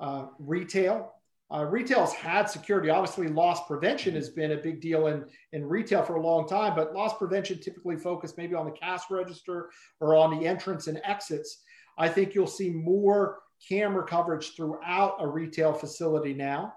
[0.00, 1.12] uh, retail.
[1.52, 2.88] Uh, retail has had security.
[2.88, 6.74] Obviously, loss prevention has been a big deal in, in retail for a long time,
[6.74, 9.68] but loss prevention typically focused maybe on the cash register
[10.00, 11.62] or on the entrance and exits.
[11.98, 16.74] I think you'll see more camera coverage throughout a retail facility now.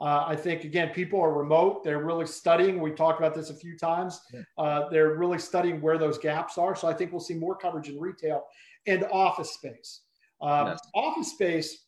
[0.00, 1.82] Uh, I think again, people are remote.
[1.82, 2.80] They're really studying.
[2.80, 4.20] We talked about this a few times.
[4.56, 6.76] Uh, they're really studying where those gaps are.
[6.76, 8.44] So I think we'll see more coverage in retail
[8.86, 10.02] and office space.
[10.40, 10.80] Um, yes.
[10.94, 11.86] Office space.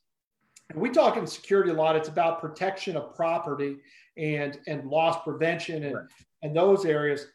[0.75, 1.95] We talk in security a lot.
[1.95, 3.77] It's about protection of property
[4.17, 6.05] and and loss prevention and right.
[6.43, 7.27] and those areas.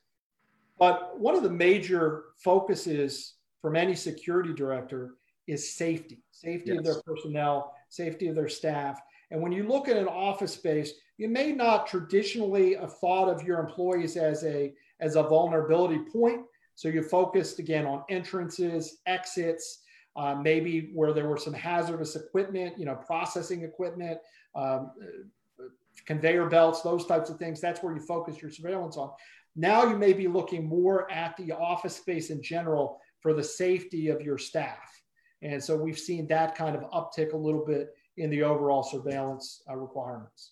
[0.78, 5.15] But one of the major focuses from any security director
[5.47, 6.79] is safety safety yes.
[6.79, 8.99] of their personnel, safety of their staff.
[9.31, 13.43] And when you look at an office space, you may not traditionally have thought of
[13.43, 16.41] your employees as a as a vulnerability point.
[16.75, 19.79] So you focused again on entrances, exits,
[20.15, 24.19] uh, maybe where there were some hazardous equipment, you know, processing equipment,
[24.55, 24.91] um,
[26.05, 27.62] conveyor belts, those types of things.
[27.62, 29.12] That's where you focus your surveillance on.
[29.55, 34.10] Now you may be looking more at the office space in general for the safety
[34.10, 34.94] of your staff.
[35.45, 39.62] And so we've seen that kind of uptick a little bit in the overall surveillance
[39.69, 40.51] uh, requirements.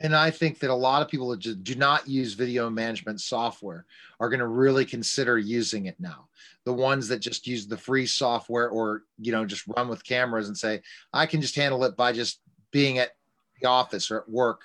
[0.00, 3.84] And I think that a lot of people that do not use video management software
[4.20, 6.28] are going to really consider using it now.
[6.64, 10.46] The ones that just use the free software or, you know, just run with cameras
[10.46, 10.82] and say,
[11.12, 13.16] I can just handle it by just being at
[13.60, 14.60] the office or at work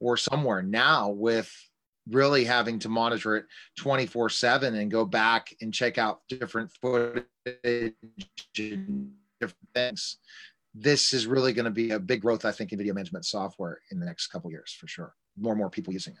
[0.00, 0.62] or somewhere.
[0.62, 1.54] Now, with
[2.10, 3.46] really having to monitor it
[3.78, 7.94] 24 7 and go back and check out different footage
[8.54, 10.18] different things
[10.74, 13.80] this is really going to be a big growth, I think, in video management software
[13.90, 15.14] in the next couple years for sure.
[15.36, 16.20] More and more people using it.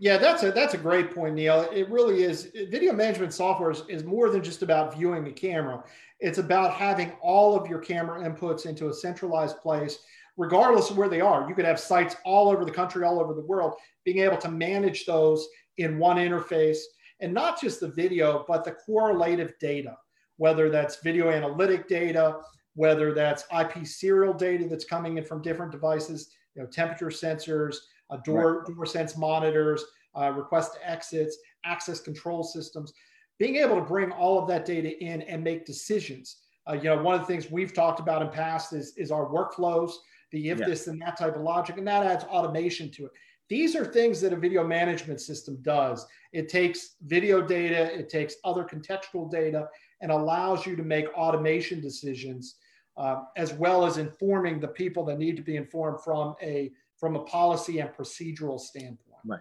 [0.00, 1.68] Yeah, that's a that's a great point, Neil.
[1.72, 2.52] It really is.
[2.70, 5.82] Video management software is, is more than just about viewing a camera.
[6.20, 9.98] It's about having all of your camera inputs into a centralized place,
[10.36, 11.48] regardless of where they are.
[11.48, 13.74] You could have sites all over the country, all over the world,
[14.08, 16.78] being able to manage those in one interface,
[17.20, 19.94] and not just the video, but the correlative data,
[20.38, 22.38] whether that's video analytic data,
[22.74, 27.76] whether that's IP serial data that's coming in from different devices, you know, temperature sensors,
[28.08, 28.74] uh, door, right.
[28.74, 29.84] door sense monitors,
[30.18, 32.94] uh, request to exits, access control systems,
[33.38, 36.38] being able to bring all of that data in and make decisions.
[36.66, 39.26] Uh, you know, one of the things we've talked about in past is, is our
[39.26, 39.92] workflows,
[40.32, 40.66] the if yeah.
[40.66, 43.12] this and that type of logic, and that adds automation to it.
[43.48, 46.06] These are things that a video management system does.
[46.32, 49.68] It takes video data, it takes other contextual data,
[50.00, 52.56] and allows you to make automation decisions
[52.98, 57.14] uh, as well as informing the people that need to be informed from a from
[57.14, 59.20] a policy and procedural standpoint.
[59.24, 59.40] Right.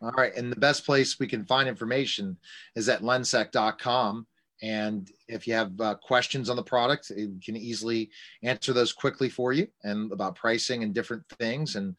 [0.00, 0.34] All right.
[0.36, 2.36] And the best place we can find information
[2.76, 4.26] is at lensec.com.
[4.62, 8.10] And if you have uh, questions on the product, it can easily
[8.44, 11.74] answer those quickly for you and about pricing and different things.
[11.74, 11.96] And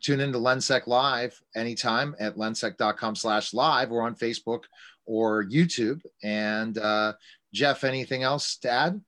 [0.00, 4.64] tune into Lensec Live anytime at lensec.com slash live or on Facebook
[5.04, 6.00] or YouTube.
[6.22, 7.14] And uh,
[7.52, 9.00] Jeff, anything else to add?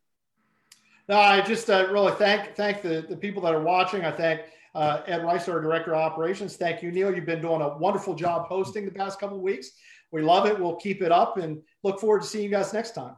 [1.08, 4.04] No, I just uh, really thank thank the, the people that are watching.
[4.04, 4.42] I thank
[4.74, 6.56] uh, Ed Rice, our director of operations.
[6.56, 7.14] Thank you, Neil.
[7.14, 9.70] You've been doing a wonderful job hosting the past couple of weeks.
[10.10, 10.58] We love it.
[10.58, 13.16] We'll keep it up and look forward to seeing you guys next time.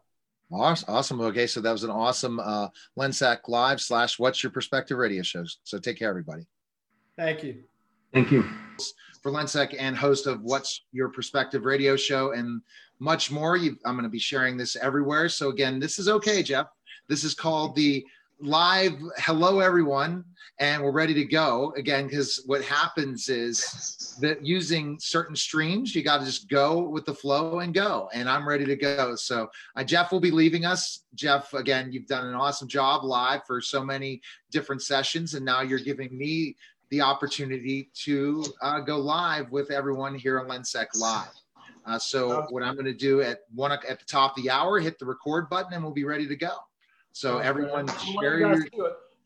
[0.52, 1.20] Awesome.
[1.20, 5.58] Okay, so that was an awesome uh, Lensec Live slash What's Your Perspective radio shows.
[5.62, 6.46] So take care, everybody.
[7.20, 7.62] Thank you.
[8.14, 8.48] Thank you.
[9.22, 12.62] For Lensec and host of What's Your Perspective radio show and
[12.98, 13.58] much more.
[13.58, 15.28] You, I'm going to be sharing this everywhere.
[15.28, 16.68] So again, this is okay, Jeff.
[17.08, 18.06] This is called the
[18.42, 20.24] live hello everyone
[20.60, 26.02] and we're ready to go again because what happens is that using certain streams you
[26.02, 29.46] got to just go with the flow and go and i'm ready to go so
[29.76, 33.60] uh, jeff will be leaving us jeff again you've done an awesome job live for
[33.60, 36.56] so many different sessions and now you're giving me
[36.90, 41.28] the opportunity to uh, go live with everyone here on lensec live
[41.86, 44.78] uh, so what i'm going to do at one at the top of the hour
[44.78, 46.56] hit the record button and we'll be ready to go
[47.12, 47.86] so everyone
[48.20, 48.64] share your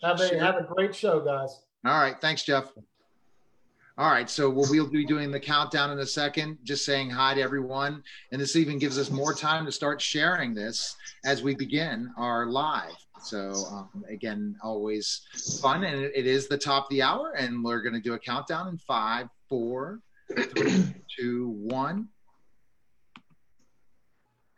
[0.05, 0.41] have a share.
[0.41, 1.63] have a great show, guys.
[1.85, 2.73] All right, thanks, Jeff.
[3.97, 7.33] All right, so we'll, we'll be doing the countdown in a second, just saying hi
[7.35, 8.03] to everyone.
[8.33, 12.47] And this even gives us more time to start sharing this as we begin our
[12.47, 12.97] live.
[13.23, 15.21] So, um, again, always
[15.63, 15.85] fun.
[15.85, 18.19] And it, it is the top of the hour, and we're going to do a
[18.19, 20.01] countdown in five, four,
[20.57, 22.09] three, two, one.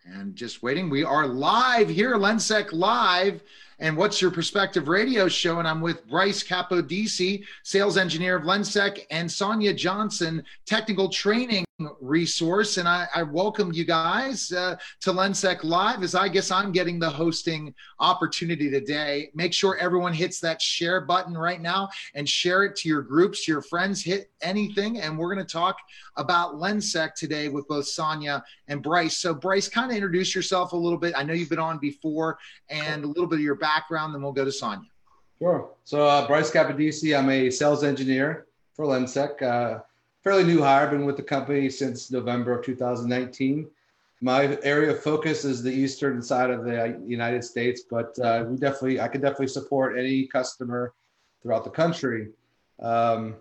[0.07, 3.43] And just waiting, we are live here, Lensec Live
[3.79, 5.59] and What's Your Perspective radio show.
[5.59, 11.66] And I'm with Bryce Capodisi, sales engineer of Lensec, and Sonia Johnson, technical training
[12.01, 12.79] resource.
[12.79, 16.99] And I, I welcome you guys uh, to Lensec Live as I guess I'm getting
[16.99, 19.31] the hosting opportunity today.
[19.35, 23.47] Make sure everyone hits that share button right now and share it to your groups,
[23.47, 25.01] your friends, hit anything.
[25.01, 25.77] And we're going to talk
[26.17, 29.19] about Lensec today with both Sonia and Bryce.
[29.19, 31.13] So, Bryce, kind of introduce yourself a little bit.
[31.17, 32.39] I know you've been on before
[32.71, 34.89] and a little bit of your background, then we'll go to Sonia.
[35.39, 35.69] Sure.
[35.85, 39.43] So, uh, Bryce Capodisi, I'm a sales engineer for Lensec.
[39.43, 39.81] Uh,
[40.27, 43.65] fairly new hire, been with the company since November of 2019.
[44.21, 48.57] My area of focus is the eastern side of the United States, but uh, we
[48.57, 50.95] definitely, I can definitely support any customer
[51.41, 52.31] throughout the country.
[52.81, 53.37] Um,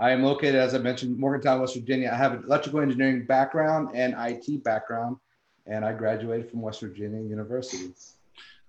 [0.00, 2.10] I am located, as I mentioned, Morgantown, West Virginia.
[2.12, 5.18] I have an electrical engineering background and IT background,
[5.66, 7.92] and I graduated from West Virginia University.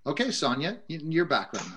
[0.06, 1.72] Okay, Sonia, your background.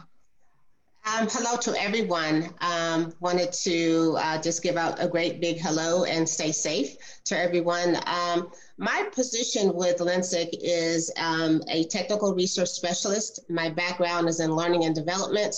[1.04, 2.54] Um, hello to everyone.
[2.62, 6.96] Um, wanted to uh, just give out a great big hello and stay safe
[7.26, 7.98] to everyone.
[8.06, 13.40] Um, my position with Lensec is um, a technical research specialist.
[13.50, 15.56] My background is in learning and development.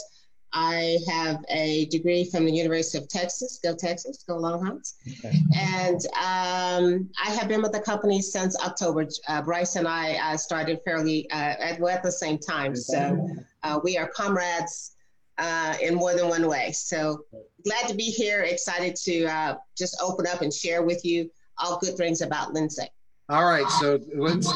[0.54, 3.60] I have a degree from the University of Texas.
[3.62, 4.96] Go Texas, go Longhorns.
[5.26, 5.42] Okay.
[5.58, 9.08] And um, I have been with the company since October.
[9.28, 12.78] Uh, Bryce and I uh, started fairly uh, at, well, at the same time.
[12.78, 13.28] So
[13.64, 14.94] uh, we are comrades
[15.38, 16.72] uh, in more than one way.
[16.72, 17.26] So
[17.64, 18.42] glad to be here.
[18.42, 22.88] Excited to uh, just open up and share with you all good things about Lensec.
[23.30, 24.48] All right, so let's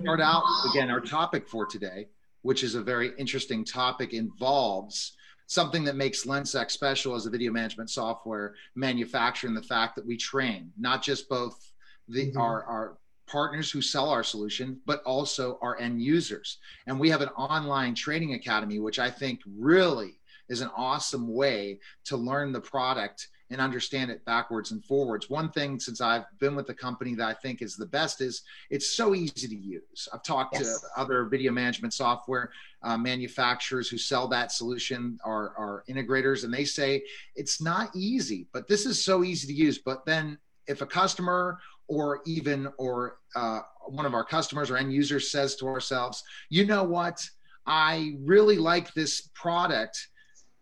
[0.00, 0.90] start out again.
[0.90, 2.08] Our topic for today,
[2.42, 5.12] which is a very interesting topic, involves
[5.46, 10.06] something that makes Lensec special as a video management software manufacturer and the fact that
[10.06, 11.72] we train not just both
[12.08, 12.38] the mm-hmm.
[12.38, 16.58] our, our partners who sell our solution, but also our end users.
[16.86, 21.78] And we have an online training academy, which I think really is an awesome way
[22.04, 25.28] to learn the product and understand it backwards and forwards.
[25.28, 28.42] One thing since I've been with the company that I think is the best is
[28.70, 30.08] it's so easy to use.
[30.12, 30.80] I've talked yes.
[30.80, 32.50] to other video management software
[32.82, 37.02] uh, manufacturers who sell that solution, our, our integrators, and they say
[37.36, 39.78] it's not easy, but this is so easy to use.
[39.78, 41.58] But then if a customer
[41.92, 46.64] or even or uh, one of our customers or end users says to ourselves, you
[46.64, 47.18] know what,
[47.66, 50.08] I really like this product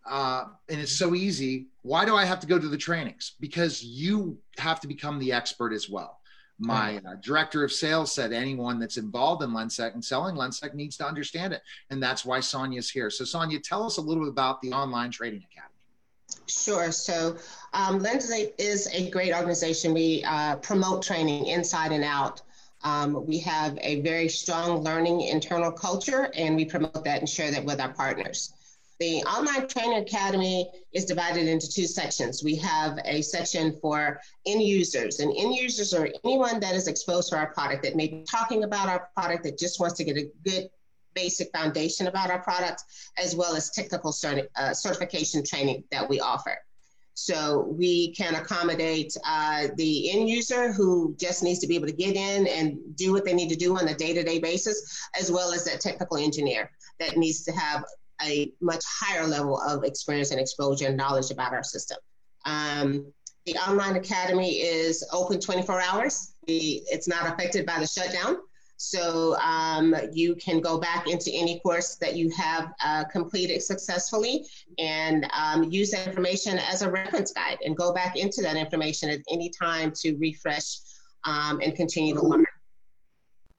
[0.08, 1.68] uh, and it's so easy.
[1.82, 3.34] Why do I have to go to the trainings?
[3.38, 6.18] Because you have to become the expert as well.
[6.58, 10.96] My uh, director of sales said anyone that's involved in Lensec and selling Lensec needs
[10.98, 11.62] to understand it.
[11.88, 13.08] And that's why Sonia's here.
[13.08, 15.79] So, Sonia, tell us a little bit about the Online Training Academy.
[16.46, 16.90] Sure.
[16.90, 17.36] So,
[17.72, 19.94] um, is a great organization.
[19.94, 22.42] We uh, promote training inside and out.
[22.82, 27.50] Um, we have a very strong learning internal culture, and we promote that and share
[27.50, 28.54] that with our partners.
[28.98, 32.44] The Online Training Academy is divided into two sections.
[32.44, 37.30] We have a section for end users, and end users are anyone that is exposed
[37.30, 40.18] to our product that may be talking about our product that just wants to get
[40.18, 40.68] a good
[41.14, 44.14] basic foundation about our products, as well as technical
[44.56, 46.56] uh, certification training that we offer.
[47.14, 51.92] So we can accommodate uh, the end user who just needs to be able to
[51.92, 55.52] get in and do what they need to do on a day-to-day basis, as well
[55.52, 57.84] as that technical engineer that needs to have
[58.22, 61.98] a much higher level of experience and exposure and knowledge about our system.
[62.46, 63.12] Um,
[63.46, 66.34] the online academy is open 24 hours.
[66.46, 68.38] The, it's not affected by the shutdown.
[68.82, 74.46] So um, you can go back into any course that you have uh, completed successfully
[74.78, 79.10] and um, use that information as a reference guide and go back into that information
[79.10, 80.78] at any time to refresh
[81.26, 82.46] um, and continue to learn.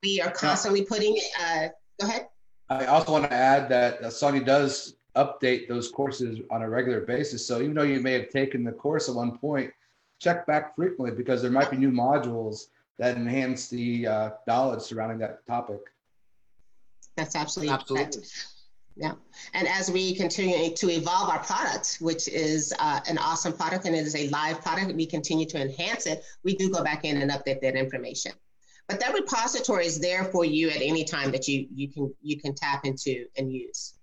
[0.01, 1.67] We are constantly putting, uh,
[1.99, 2.27] go ahead.
[2.71, 7.01] I also want to add that uh, Sonia does update those courses on a regular
[7.01, 7.45] basis.
[7.45, 9.71] So even though you may have taken the course at one point,
[10.17, 12.69] check back frequently because there might be new modules
[13.01, 15.79] that enhance the uh, knowledge surrounding that topic.
[17.17, 18.05] That's absolutely, absolutely.
[18.05, 18.47] correct.
[18.95, 19.13] Yeah.
[19.55, 23.95] And as we continue to evolve our product, which is uh, an awesome product and
[23.95, 26.23] it is a live product, we continue to enhance it.
[26.43, 28.33] We do go back in and update that information.
[28.87, 32.39] But that repository is there for you at any time that you you can you
[32.39, 33.95] can tap into and use.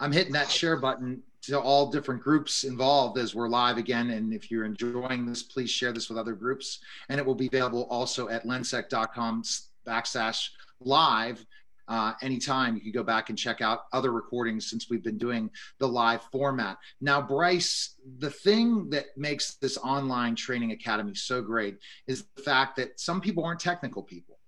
[0.00, 4.10] I'm hitting that share button to all different groups involved as we're live again.
[4.10, 6.78] And if you're enjoying this, please share this with other groups.
[7.08, 9.42] And it will be available also at lensec.com
[9.86, 11.44] backslash live
[11.88, 12.76] uh, anytime.
[12.76, 16.22] You can go back and check out other recordings since we've been doing the live
[16.30, 16.78] format.
[17.00, 22.76] Now, Bryce, the thing that makes this online training academy so great is the fact
[22.76, 24.38] that some people aren't technical people.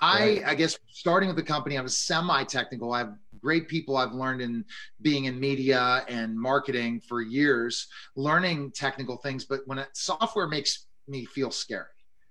[0.00, 0.44] Right.
[0.44, 2.92] I, I guess starting with the company, I was semi-technical.
[2.92, 3.14] I have
[3.46, 4.64] great people I've learned in
[5.02, 7.86] being in media and marketing for years,
[8.16, 9.44] learning technical things.
[9.44, 11.84] But when it, software makes me feel scary,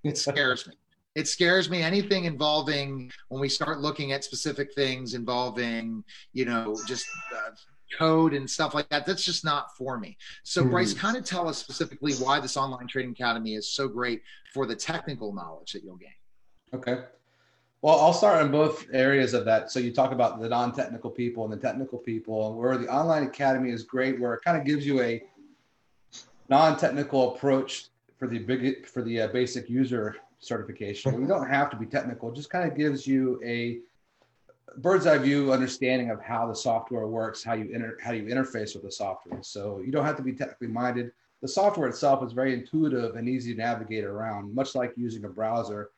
[0.03, 0.73] it scares me.
[1.15, 1.81] It scares me.
[1.81, 6.03] Anything involving when we start looking at specific things involving
[6.33, 7.51] you know just uh,
[7.97, 10.17] code and stuff like that that's just not for me.
[10.43, 10.71] So mm.
[10.71, 14.21] bryce kind of tell us specifically why this online training academy is so great
[14.53, 16.09] for the technical knowledge that you'll gain.
[16.73, 17.03] Okay
[17.85, 21.43] well i'll start in both areas of that so you talk about the non-technical people
[21.43, 24.85] and the technical people where the online academy is great where it kind of gives
[24.85, 25.21] you a
[26.49, 31.19] non-technical approach for the big for the uh, basic user certification.
[31.19, 32.31] We don't have to be technical.
[32.31, 33.79] It just kind of gives you a
[34.77, 38.73] bird's eye view understanding of how the software works, how you inter- how you interface
[38.73, 39.41] with the software.
[39.41, 41.11] So you don't have to be technically minded.
[41.41, 45.29] The software itself is very intuitive and easy to navigate around, much like using a
[45.29, 45.91] browser,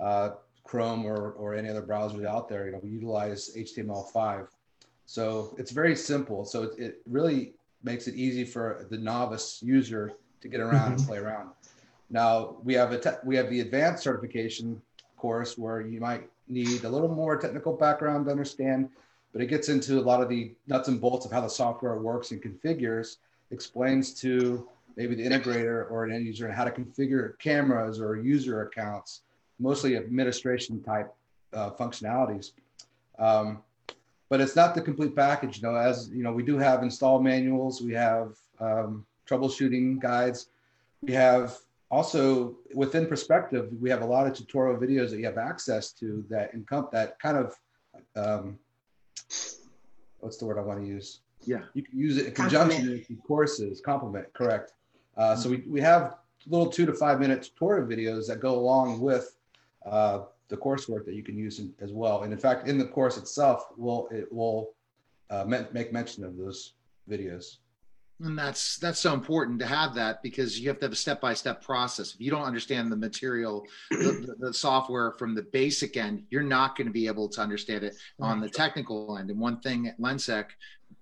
[0.00, 0.30] uh,
[0.64, 2.66] Chrome or, or any other browsers out there.
[2.66, 4.48] You know, we utilize HTML5.
[5.06, 6.44] So it's very simple.
[6.44, 7.52] So it, it really
[7.82, 11.08] makes it easy for the novice user to get around and mm-hmm.
[11.08, 11.50] play around.
[12.10, 14.80] Now we have a te- we have the advanced certification
[15.16, 18.88] course where you might need a little more technical background to understand,
[19.32, 21.98] but it gets into a lot of the nuts and bolts of how the software
[21.98, 23.16] works and configures,
[23.50, 28.62] explains to maybe the integrator or an end user how to configure cameras or user
[28.62, 29.22] accounts,
[29.58, 31.14] mostly administration type
[31.52, 32.52] uh, functionalities.
[33.18, 33.62] Um,
[34.28, 35.58] but it's not the complete package.
[35.58, 40.48] You know, as you know, we do have install manuals, we have um, troubleshooting guides,
[41.02, 41.56] we have
[41.90, 46.24] also within perspective, we have a lot of tutorial videos that you have access to
[46.28, 47.54] that encom- that kind of
[48.16, 48.58] um,
[50.20, 51.20] what's the word I want to use?
[51.44, 53.80] Yeah, you can use it in conjunction with courses.
[53.80, 54.72] Complement, correct.
[55.16, 59.00] Uh, so we, we have little two to five minute tutorial videos that go along
[59.00, 59.36] with
[59.84, 62.22] uh, the coursework that you can use in, as well.
[62.22, 64.74] And in fact, in the course itself, will it will
[65.30, 66.74] uh, make mention of those
[67.08, 67.56] videos.
[68.20, 71.20] And that's that's so important to have that because you have to have a step
[71.20, 72.14] by step process.
[72.14, 73.96] If you don't understand the material, the,
[74.38, 77.82] the, the, software from the basic end, you're not going to be able to understand
[77.82, 79.30] it on the technical end.
[79.30, 80.46] And one thing at Lensec,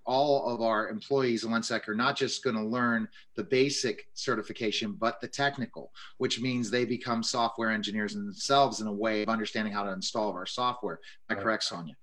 [0.05, 4.93] all of our employees in Lensec are not just going to learn the basic certification,
[4.93, 9.73] but the technical, which means they become software engineers themselves in a way of understanding
[9.73, 11.01] how to install our software.
[11.31, 11.97] Am I correct, Sonia?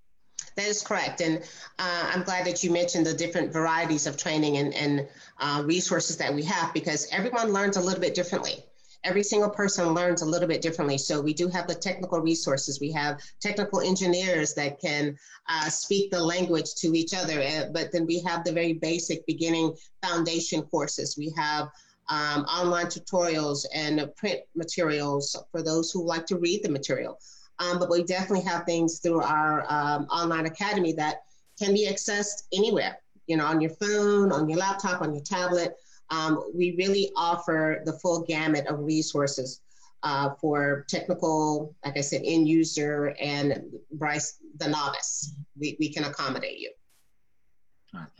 [0.56, 1.22] That is correct.
[1.22, 1.40] And
[1.78, 5.08] uh, I'm glad that you mentioned the different varieties of training and, and
[5.40, 8.64] uh, resources that we have because everyone learns a little bit differently.
[9.04, 10.98] Every single person learns a little bit differently.
[10.98, 12.80] So we do have the technical resources.
[12.80, 17.42] We have technical engineers that can uh, speak the language to each other.
[17.42, 19.74] Uh, but then we have the very basic beginning
[20.06, 21.16] foundation courses.
[21.18, 21.70] We have
[22.10, 27.18] um, online tutorials and print materials for those who like to read the material.
[27.60, 31.24] Um, but we definitely have things through our um, online academy that
[31.60, 32.98] can be accessed anywhere,
[33.28, 35.76] you know, on your phone, on your laptop, on your tablet.
[36.12, 39.62] Um, we really offer the full gamut of resources
[40.04, 45.36] uh, for technical, like I said, end user and Bryce, the novice.
[45.60, 46.72] We, we can accommodate you.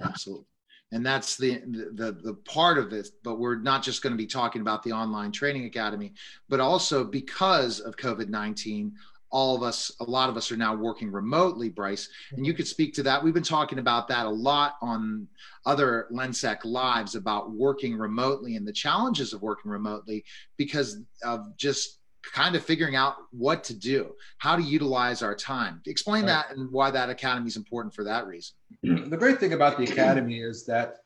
[0.02, 0.46] Absolutely
[0.92, 1.62] and that's the,
[1.96, 4.92] the the part of it but we're not just going to be talking about the
[4.92, 6.14] online training academy
[6.48, 8.92] but also because of covid-19
[9.32, 12.58] all of us, a lot of us are now working remotely, Bryce, and you mm-hmm.
[12.58, 13.24] could speak to that.
[13.24, 15.28] We've been talking about that a lot on
[15.66, 20.26] other Lensec lives about working remotely and the challenges of working remotely
[20.58, 25.82] because of just kind of figuring out what to do, how to utilize our time.
[25.86, 26.48] Explain right.
[26.50, 28.56] that and why that academy is important for that reason.
[28.84, 31.04] The great thing about the academy is that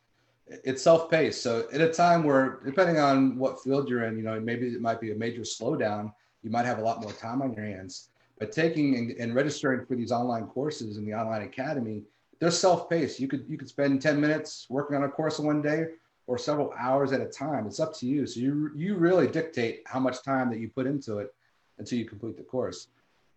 [0.47, 1.41] it's self-paced.
[1.41, 4.81] So at a time where, depending on what field you're in, you know, maybe it
[4.81, 6.11] might be a major slowdown.
[6.41, 8.09] You might have a lot more time on your hands
[8.43, 12.03] but taking and, and registering for these online courses in the online academy,
[12.41, 13.17] they're self-paced.
[13.17, 15.85] You could you could spend 10 minutes working on a course in one day
[16.27, 17.65] or several hours at a time.
[17.65, 18.27] It's up to you.
[18.27, 21.33] So you you really dictate how much time that you put into it
[21.77, 22.87] until you complete the course.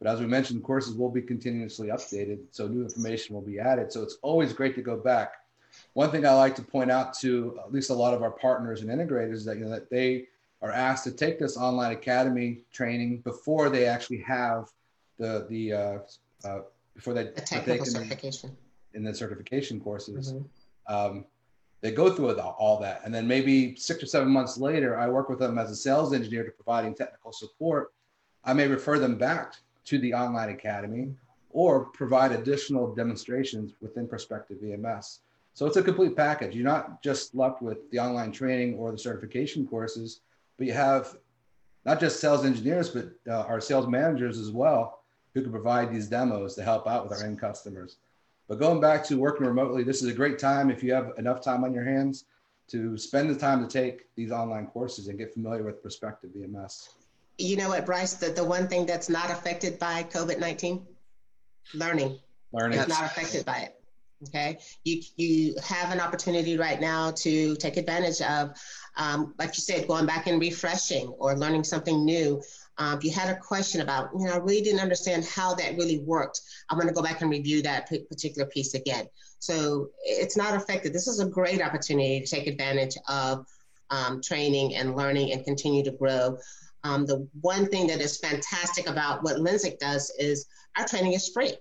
[0.00, 3.92] But as we mentioned, courses will be continuously updated, so new information will be added.
[3.92, 5.34] So it's always great to go back.
[5.92, 8.80] One thing I like to point out to at least a lot of our partners
[8.80, 10.26] and integrators that you know that they
[10.62, 14.68] are asked to take this online academy training before they actually have
[15.18, 15.98] the the uh,
[16.44, 16.60] uh,
[16.94, 18.56] before they the technical certification
[18.94, 20.32] in the certification courses.
[20.32, 20.94] Mm-hmm.
[20.94, 21.24] Um,
[21.82, 25.28] they go through all that, and then maybe six or seven months later, I work
[25.28, 27.92] with them as a sales engineer to providing technical support.
[28.44, 29.54] I may refer them back
[29.84, 31.12] to the online academy
[31.50, 35.18] or provide additional demonstrations within Perspective VMS.
[35.54, 36.54] So it's a complete package.
[36.54, 40.20] You're not just left with the online training or the certification courses,
[40.58, 41.16] but you have
[41.84, 45.00] not just sales engineers, but uh, our sales managers as well
[45.36, 47.98] who can provide these demos to help out with our end customers.
[48.48, 51.42] But going back to working remotely, this is a great time if you have enough
[51.42, 52.24] time on your hands
[52.68, 56.88] to spend the time to take these online courses and get familiar with Perspective VMS.
[57.36, 60.86] You know what, Bryce, the, the one thing that's not affected by COVID 19?
[61.74, 62.18] Learning.
[62.52, 62.78] Learning.
[62.78, 63.78] It's not affected by it.
[64.28, 64.58] Okay.
[64.84, 68.56] You, you have an opportunity right now to take advantage of,
[68.96, 72.42] um, like you said, going back and refreshing or learning something new.
[72.78, 75.76] Uh, if you had a question about, you know, I really didn't understand how that
[75.76, 79.06] really worked, I'm going to go back and review that particular piece again.
[79.38, 80.92] So it's not affected.
[80.92, 83.46] This is a great opportunity to take advantage of
[83.90, 86.38] um, training and learning and continue to grow.
[86.84, 90.46] Um, the one thing that is fantastic about what Lensec does is
[90.76, 91.54] our training is free.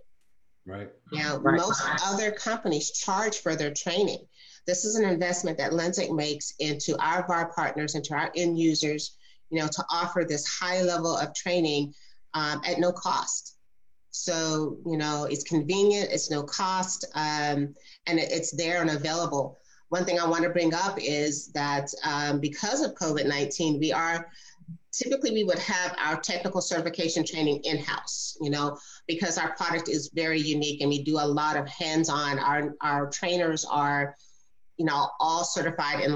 [0.65, 0.89] Right.
[1.11, 1.57] Now, right.
[1.57, 4.25] most other companies charge for their training.
[4.65, 9.15] This is an investment that Lensec makes into our VAR partners, into our end users,
[9.49, 11.93] you know, to offer this high level of training
[12.33, 13.57] um, at no cost.
[14.11, 17.75] So, you know, it's convenient, it's no cost, um,
[18.07, 19.57] and it, it's there and available.
[19.89, 23.91] One thing I want to bring up is that um, because of COVID 19, we
[23.91, 24.27] are
[24.91, 28.77] typically we would have our technical certification training in-house you know
[29.07, 33.09] because our product is very unique and we do a lot of hands-on our our
[33.09, 34.15] trainers are
[34.77, 36.13] you know all certified in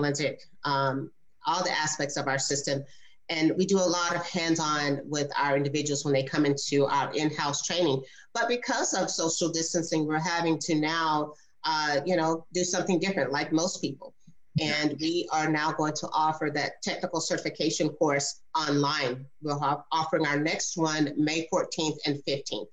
[0.66, 1.12] um,
[1.46, 2.84] all the aspects of our system
[3.30, 7.12] and we do a lot of hands-on with our individuals when they come into our
[7.14, 8.02] in-house training.
[8.34, 13.32] But because of social distancing, we're having to now, uh, you know, do something different,
[13.32, 14.14] like most people.
[14.60, 19.26] And we are now going to offer that technical certification course online.
[19.42, 22.68] We'll have offering our next one May 14th and 15th.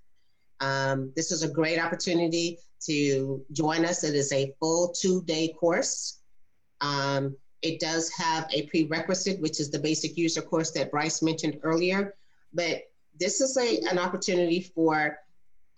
[0.61, 4.05] Um, this is a great opportunity to join us.
[4.05, 6.21] It is a full two-day course.
[6.81, 7.37] Um,
[7.67, 12.15] it does have a prerequisite, which is the basic user course that Bryce mentioned earlier.
[12.55, 12.83] But
[13.19, 15.19] this is a, an opportunity for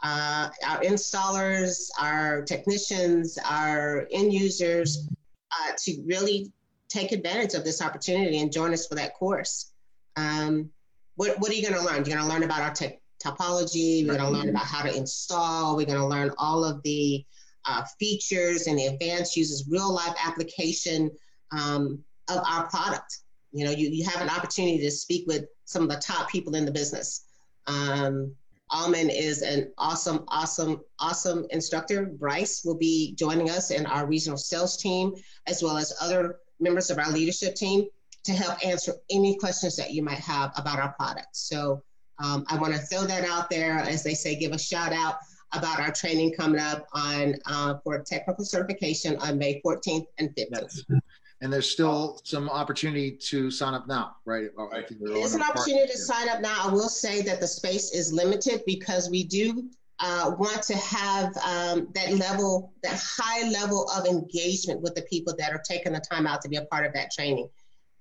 [0.02, 5.08] uh, our installers, our technicians, our end users
[5.52, 6.52] uh, to really
[6.88, 9.72] take advantage of this opportunity and join us for that course.
[10.16, 10.70] Um,
[11.16, 11.96] what, what are you going to learn?
[12.04, 12.90] You're going to learn about our
[13.24, 14.06] topology.
[14.06, 15.76] We're going to learn about how to install.
[15.76, 17.24] We're going to learn all of the
[17.64, 21.10] uh, features and the advanced uses, real life application
[21.52, 23.18] um, of our product.
[23.52, 26.54] You know, you, you have an opportunity to speak with some of the top people
[26.54, 27.24] in the business.
[27.66, 28.34] Um,
[28.70, 32.06] Alman is an awesome, awesome, awesome instructor.
[32.06, 35.14] Bryce will be joining us in our regional sales team,
[35.46, 37.86] as well as other members of our leadership team
[38.24, 41.28] to help answer any questions that you might have about our product.
[41.32, 41.82] So
[42.22, 45.16] um, I want to throw that out there, as they say, give a shout out
[45.52, 50.82] about our training coming up on uh, for technical certification on May 14th and 15th.
[50.90, 51.00] Yes
[51.40, 54.48] and there's still some opportunity to sign up now, right?
[54.56, 54.86] right.
[55.00, 55.90] There's an opportunity part.
[55.90, 56.56] to sign up now.
[56.64, 59.70] I will say that the space is limited because we do
[60.00, 65.34] uh, want to have um, that level, that high level of engagement with the people
[65.38, 67.48] that are taking the time out to be a part of that training.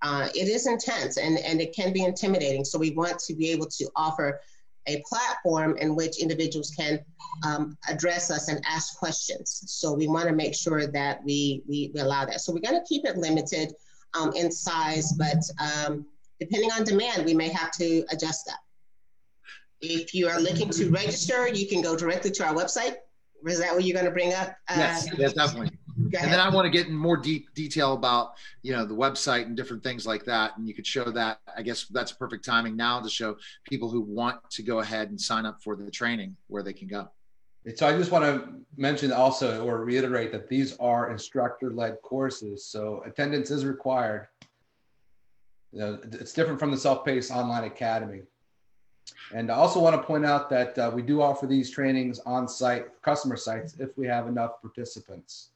[0.02, 2.64] Uh, it is intense and, and it can be intimidating.
[2.64, 4.40] So we want to be able to offer
[4.88, 7.00] a platform in which individuals can
[7.46, 9.64] um, address us and ask questions.
[9.68, 12.42] So we want to make sure that we, we, we allow that.
[12.42, 13.74] So we're going to keep it limited
[14.20, 16.06] um, in size, but um,
[16.40, 18.60] depending on demand, we may have to adjust that.
[19.82, 22.96] If you are looking to register, you can go directly to our website.
[23.46, 24.56] Is that what you're going to bring up?
[24.70, 25.78] Yes, uh, yes, definitely
[26.14, 29.44] and then I want to get in more deep detail about you know the website
[29.44, 30.58] and different things like that.
[30.58, 31.40] And you could show that.
[31.56, 35.20] I guess that's perfect timing now to show people who want to go ahead and
[35.20, 37.10] sign up for the training where they can go.
[37.76, 43.04] So I just want to mention also or reiterate that these are instructor-led courses, so
[43.06, 44.28] attendance is required.
[45.74, 48.22] You know, it's different from the self-paced online academy.
[49.34, 52.48] And I also want to point out that uh, we do offer these trainings on
[52.48, 55.50] site, customer sites, if we have enough participants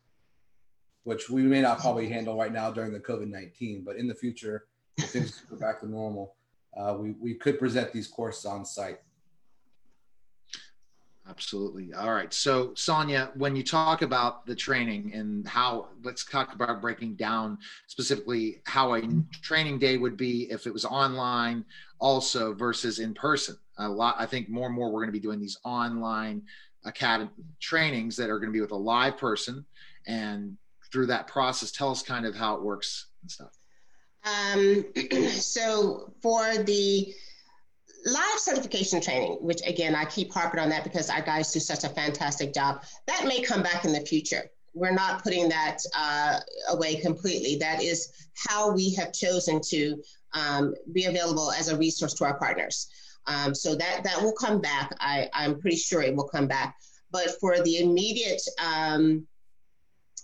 [1.03, 4.15] which we may not probably handle right now during the COVID 19, but in the
[4.15, 4.65] future,
[4.97, 6.35] if things go back to normal,
[6.77, 8.99] uh, we, we could present these courses on site.
[11.29, 11.93] Absolutely.
[11.93, 12.33] All right.
[12.33, 17.57] So, Sonia, when you talk about the training and how, let's talk about breaking down
[17.87, 19.01] specifically how a
[19.41, 21.63] training day would be if it was online,
[21.99, 23.55] also versus in person.
[23.77, 26.41] A lot, I think more and more we're going to be doing these online
[26.85, 27.29] academy
[27.59, 29.63] trainings that are going to be with a live person
[30.07, 30.57] and
[30.91, 31.71] through that process.
[31.71, 33.51] Tell us kind of how it works and stuff.
[34.23, 34.85] Um,
[35.29, 37.13] so for the
[38.05, 41.83] live certification training, which again, I keep harping on that because our guys do such
[41.83, 44.49] a fantastic job, that may come back in the future.
[44.73, 46.39] We're not putting that uh,
[46.69, 47.57] away completely.
[47.57, 48.11] That is
[48.47, 50.01] how we have chosen to
[50.33, 52.87] um, be available as a resource to our partners.
[53.27, 54.91] Um, so that that will come back.
[54.99, 56.75] I, I'm pretty sure it will come back.
[57.11, 59.27] But for the immediate um,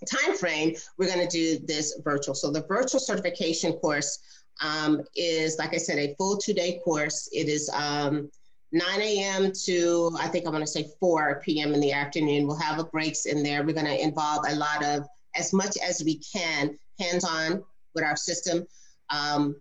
[0.06, 2.36] time frame, we're going to do this virtual.
[2.36, 4.20] So the virtual certification course
[4.62, 7.30] um, is, like I said, a full two-day course.
[7.32, 8.30] It is um,
[8.72, 9.52] 9 a.m.
[9.66, 11.74] to I think I'm going to say 4 p.m.
[11.74, 12.48] in the afternoon.
[12.48, 13.64] We'll have a breaks in there.
[13.64, 18.16] We're going to involve a lot of as much as we can hands-on with our
[18.16, 18.66] system.
[19.10, 19.56] Um,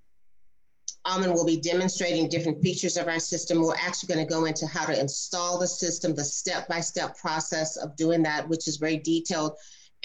[1.09, 3.63] will be demonstrating different features of our system.
[3.63, 7.77] We're actually going to go into how to install the system, the step-by-step -step process
[7.77, 9.53] of doing that, which is very detailed.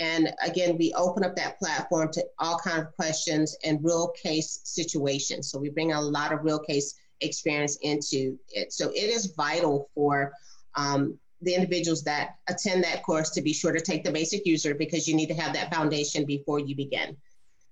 [0.01, 4.61] And again, we open up that platform to all kinds of questions and real case
[4.63, 5.51] situations.
[5.51, 8.73] So we bring a lot of real case experience into it.
[8.73, 10.31] So it is vital for
[10.75, 14.73] um, the individuals that attend that course to be sure to take the basic user
[14.73, 17.15] because you need to have that foundation before you begin.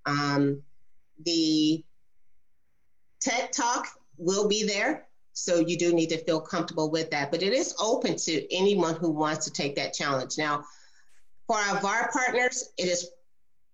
[0.05, 0.61] Um,
[1.25, 1.84] the
[3.21, 5.07] TED talk will be there.
[5.34, 8.95] So you do need to feel comfortable with that, but it is open to anyone
[8.95, 10.38] who wants to take that challenge.
[10.38, 10.63] Now,
[11.50, 13.10] for our VAR partners, it is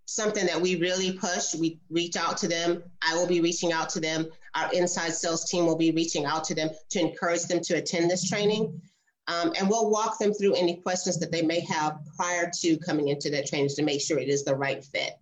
[0.06, 1.54] something that we really push.
[1.54, 2.82] We reach out to them.
[3.02, 4.28] I will be reaching out to them.
[4.56, 8.10] Our inside sales team will be reaching out to them to encourage them to attend
[8.10, 8.82] this training.
[9.28, 13.10] Um, and we'll walk them through any questions that they may have prior to coming
[13.10, 15.16] into that training to make sure it is the right fit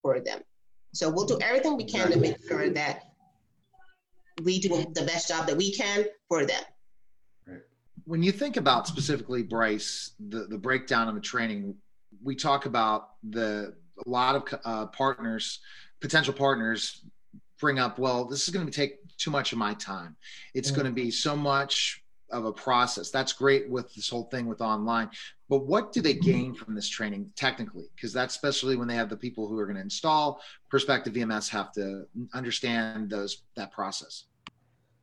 [0.00, 0.40] for them.
[0.94, 3.12] So we'll do everything we can to make sure that
[4.42, 6.64] we do the best job that we can for them.
[8.04, 11.76] When you think about specifically Bryce, the, the breakdown of the training,
[12.22, 13.74] we talk about the
[14.06, 15.60] a lot of uh, partners,
[16.00, 17.04] potential partners,
[17.60, 20.16] bring up, well, this is going to take too much of my time.
[20.54, 20.80] It's mm-hmm.
[20.80, 23.10] going to be so much of a process.
[23.10, 25.10] That's great with this whole thing with online.
[25.48, 27.84] But what do they gain from this training technically?
[27.94, 31.50] Because that's especially when they have the people who are going to install Perspective VMS
[31.50, 34.24] have to understand those that process.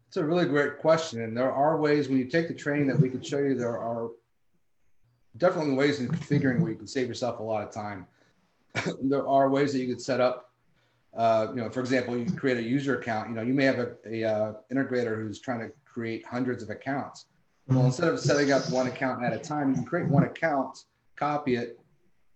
[0.07, 2.99] It's a really great question, and there are ways when you take the training that
[2.99, 3.53] we could show you.
[3.53, 4.09] There are
[5.37, 8.07] definitely ways in configuring where you can save yourself a lot of time.
[9.03, 10.49] there are ways that you could set up
[11.15, 13.29] uh, you know, for example, you create a user account.
[13.29, 16.69] You know, you may have a, a uh, integrator who's trying to create hundreds of
[16.69, 17.25] accounts.
[17.67, 20.85] Well, instead of setting up one account at a time, you can create one account,
[21.15, 21.79] copy it,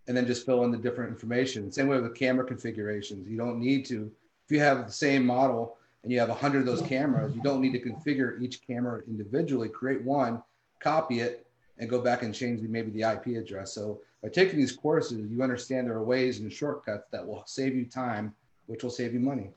[0.07, 1.71] and then just fill in the different information.
[1.71, 3.27] Same way with camera configurations.
[3.27, 4.11] You don't need to,
[4.45, 7.41] if you have the same model and you have a hundred of those cameras, you
[7.41, 9.69] don't need to configure each camera individually.
[9.69, 10.43] Create one,
[10.79, 11.47] copy it,
[11.77, 13.73] and go back and change the, maybe the IP address.
[13.73, 17.75] So by taking these courses, you understand there are ways and shortcuts that will save
[17.75, 18.33] you time
[18.67, 19.49] which will save you money.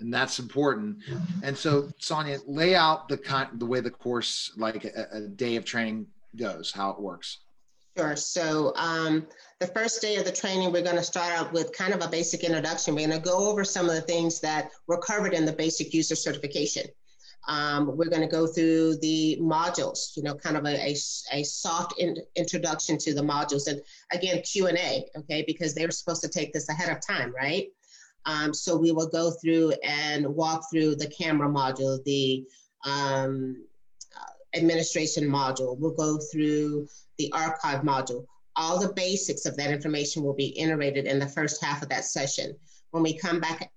[0.00, 0.98] And that's important.
[1.42, 5.56] And so, Sonia, lay out the kind, the way the course, like a, a day
[5.56, 7.38] of training goes, how it works.
[7.96, 8.14] Sure.
[8.14, 9.26] So um,
[9.60, 12.08] the first day of the training, we're going to start out with kind of a
[12.08, 12.94] basic introduction.
[12.94, 15.92] We're going to go over some of the things that were covered in the basic
[15.94, 16.84] user certification.
[17.46, 20.96] Um, we're going to go through the modules, you know, kind of a, a,
[21.32, 23.68] a soft in, introduction to the modules.
[23.68, 23.80] And
[24.12, 27.68] again, Q&A, okay, because they were supposed to take this ahead of time, right?
[28.26, 32.44] Um, so we will go through and walk through the camera module, the
[32.84, 33.64] um,
[34.14, 35.78] uh, administration module.
[35.78, 38.26] We'll go through the archive module.
[38.56, 42.04] All the basics of that information will be iterated in the first half of that
[42.04, 42.54] session.
[42.90, 43.70] When we come back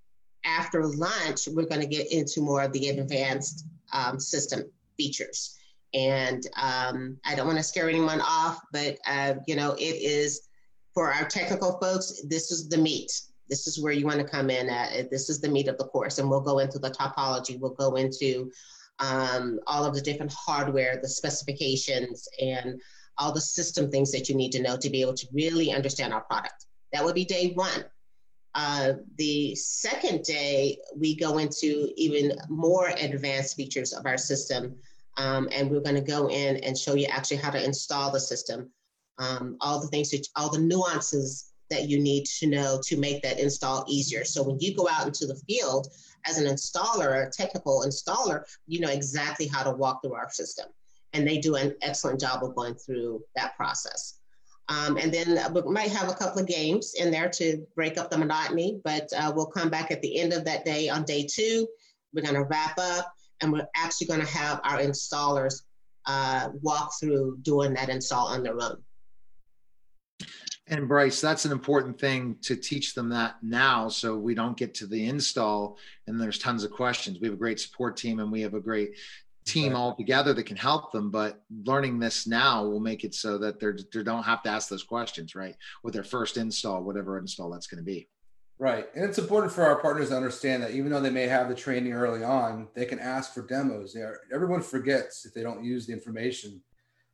[0.44, 4.64] after lunch, we're going to get into more of the advanced um, system
[4.96, 5.58] features.
[5.94, 10.48] And um, I don't want to scare anyone off, but uh, you know, it is
[10.94, 12.22] for our technical folks.
[12.28, 13.12] This is the meat.
[13.48, 15.10] This is where you want to come in at.
[15.10, 17.60] This is the meat of the course, and we'll go into the topology.
[17.60, 18.50] We'll go into
[18.98, 22.80] um, all of the different hardware, the specifications, and
[23.18, 26.14] all the system things that you need to know to be able to really understand
[26.14, 26.66] our product.
[26.92, 27.84] That would be day one.
[28.54, 34.76] Uh, the second day, we go into even more advanced features of our system.
[35.18, 38.20] Um, and we're going to go in and show you actually how to install the
[38.20, 38.70] system,
[39.18, 43.22] um, all the things, that, all the nuances that you need to know to make
[43.22, 44.24] that install easier.
[44.24, 45.88] So when you go out into the field
[46.26, 50.66] as an installer, a technical installer, you know exactly how to walk through our system.
[51.14, 54.18] And they do an excellent job of going through that process.
[54.68, 58.10] Um, and then we might have a couple of games in there to break up
[58.10, 61.26] the monotony, but uh, we'll come back at the end of that day on day
[61.30, 61.66] two.
[62.14, 65.62] We're going to wrap up and we're actually going to have our installers
[66.06, 68.82] uh, walk through doing that install on their own.
[70.68, 74.74] And Bryce, that's an important thing to teach them that now so we don't get
[74.74, 77.18] to the install and there's tons of questions.
[77.20, 78.92] We have a great support team and we have a great
[79.44, 83.38] team all together that can help them but learning this now will make it so
[83.38, 87.18] that they're they don't have to ask those questions right with their first install whatever
[87.18, 88.08] install that's going to be.
[88.58, 91.48] Right and it's important for our partners to understand that even though they may have
[91.48, 93.96] the training early on they can ask for demos.
[93.96, 96.60] Are, everyone forgets if they don't use the information.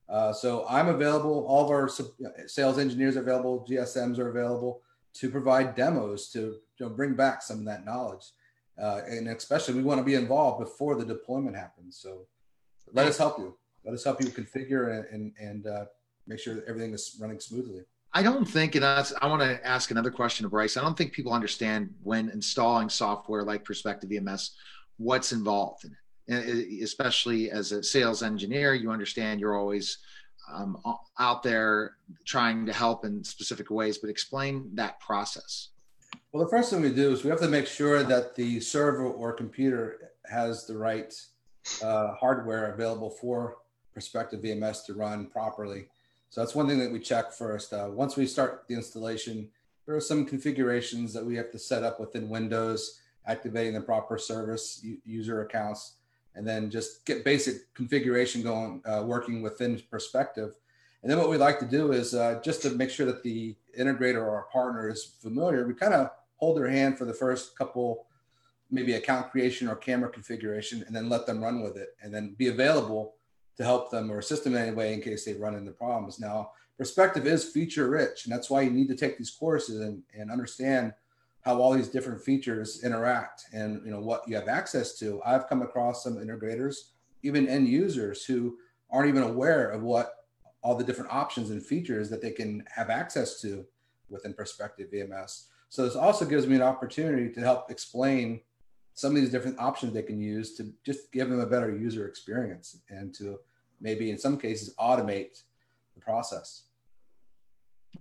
[0.08, 1.88] Uh, so i'm available all of our
[2.46, 4.80] sales engineers are available gsms are available
[5.12, 8.32] to provide demos to you know, bring back some of that knowledge
[8.80, 11.98] uh, and especially we want to be involved before the deployment happens.
[12.00, 12.26] So
[12.92, 13.56] let us help you.
[13.84, 15.84] Let us help you configure and and, and uh,
[16.26, 17.82] make sure everything is running smoothly.
[18.14, 20.76] I don't think, and that's, I want to ask another question to Bryce.
[20.76, 24.50] I don't think people understand when installing software like Perspective VMS,
[24.96, 25.98] what's involved in it.
[26.30, 29.98] And especially as a sales engineer, you understand you're always
[30.52, 30.78] um,
[31.18, 35.68] out there trying to help in specific ways, but explain that process.
[36.32, 39.04] Well, the first thing we do is we have to make sure that the server
[39.04, 41.14] or computer has the right
[41.82, 43.56] uh, hardware available for
[43.94, 45.88] Perspective VMS to run properly.
[46.30, 47.72] So that's one thing that we check first.
[47.72, 49.48] Uh, once we start the installation,
[49.86, 54.18] there are some configurations that we have to set up within Windows, activating the proper
[54.18, 55.94] service user accounts,
[56.34, 60.54] and then just get basic configuration going, uh, working within Perspective.
[61.02, 63.54] And then what we like to do is uh, just to make sure that the
[63.78, 67.56] integrator or our partner is familiar, we kind of hold their hand for the first
[67.56, 68.06] couple,
[68.70, 72.34] maybe account creation or camera configuration, and then let them run with it and then
[72.36, 73.14] be available
[73.56, 76.20] to help them or assist them in any way in case they run into problems.
[76.20, 80.02] Now, perspective is feature rich, and that's why you need to take these courses and,
[80.16, 80.94] and understand
[81.42, 85.20] how all these different features interact and you know what you have access to.
[85.24, 86.90] I've come across some integrators,
[87.22, 88.58] even end users who
[88.90, 90.17] aren't even aware of what
[90.62, 93.64] all the different options and features that they can have access to
[94.08, 95.46] within Perspective VMS.
[95.68, 98.40] So this also gives me an opportunity to help explain
[98.94, 102.08] some of these different options they can use to just give them a better user
[102.08, 103.38] experience and to
[103.80, 105.42] maybe in some cases automate
[105.94, 106.64] the process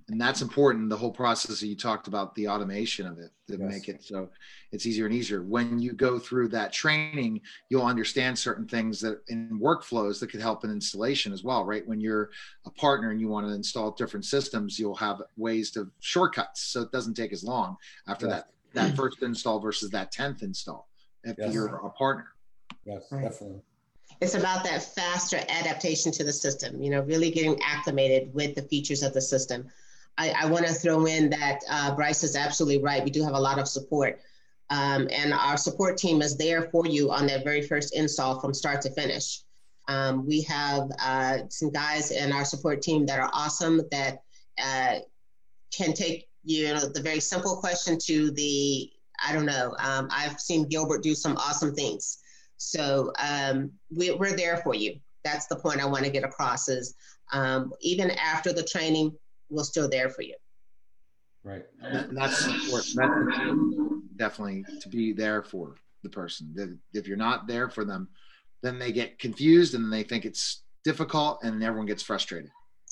[0.09, 3.57] and that's important the whole process that you talked about the automation of it to
[3.57, 3.71] yes.
[3.71, 4.29] make it so
[4.71, 9.21] it's easier and easier when you go through that training you'll understand certain things that
[9.27, 12.29] in workflows that could help in installation as well right when you're
[12.65, 16.81] a partner and you want to install different systems you'll have ways to shortcuts so
[16.81, 17.75] it doesn't take as long
[18.07, 18.35] after yes.
[18.35, 20.87] that that first install versus that 10th install
[21.23, 21.53] if yes.
[21.53, 22.27] you're a partner
[22.85, 23.23] yes right.
[23.23, 23.61] definitely
[24.19, 28.61] it's about that faster adaptation to the system you know really getting acclimated with the
[28.63, 29.67] features of the system
[30.17, 33.03] I, I want to throw in that uh, Bryce is absolutely right.
[33.03, 34.19] We do have a lot of support.
[34.69, 38.53] Um, and our support team is there for you on that very first install from
[38.53, 39.41] start to finish.
[39.87, 44.23] Um, we have uh, some guys in our support team that are awesome that
[44.61, 44.99] uh,
[45.71, 48.89] can take you know the very simple question to the
[49.25, 49.75] I don't know.
[49.79, 52.19] Um, I've seen Gilbert do some awesome things.
[52.57, 54.99] So um, we, are there for you.
[55.23, 56.69] That's the point I want to get across.
[56.69, 56.95] Is
[57.33, 59.15] um, even after the training,
[59.49, 60.35] we're still there for you.
[61.43, 61.65] Right.
[61.81, 62.95] And that's important.
[62.95, 66.79] That's definitely to be there for the person.
[66.93, 68.09] If you're not there for them,
[68.63, 72.49] then they get confused and they think it's difficult and everyone gets frustrated.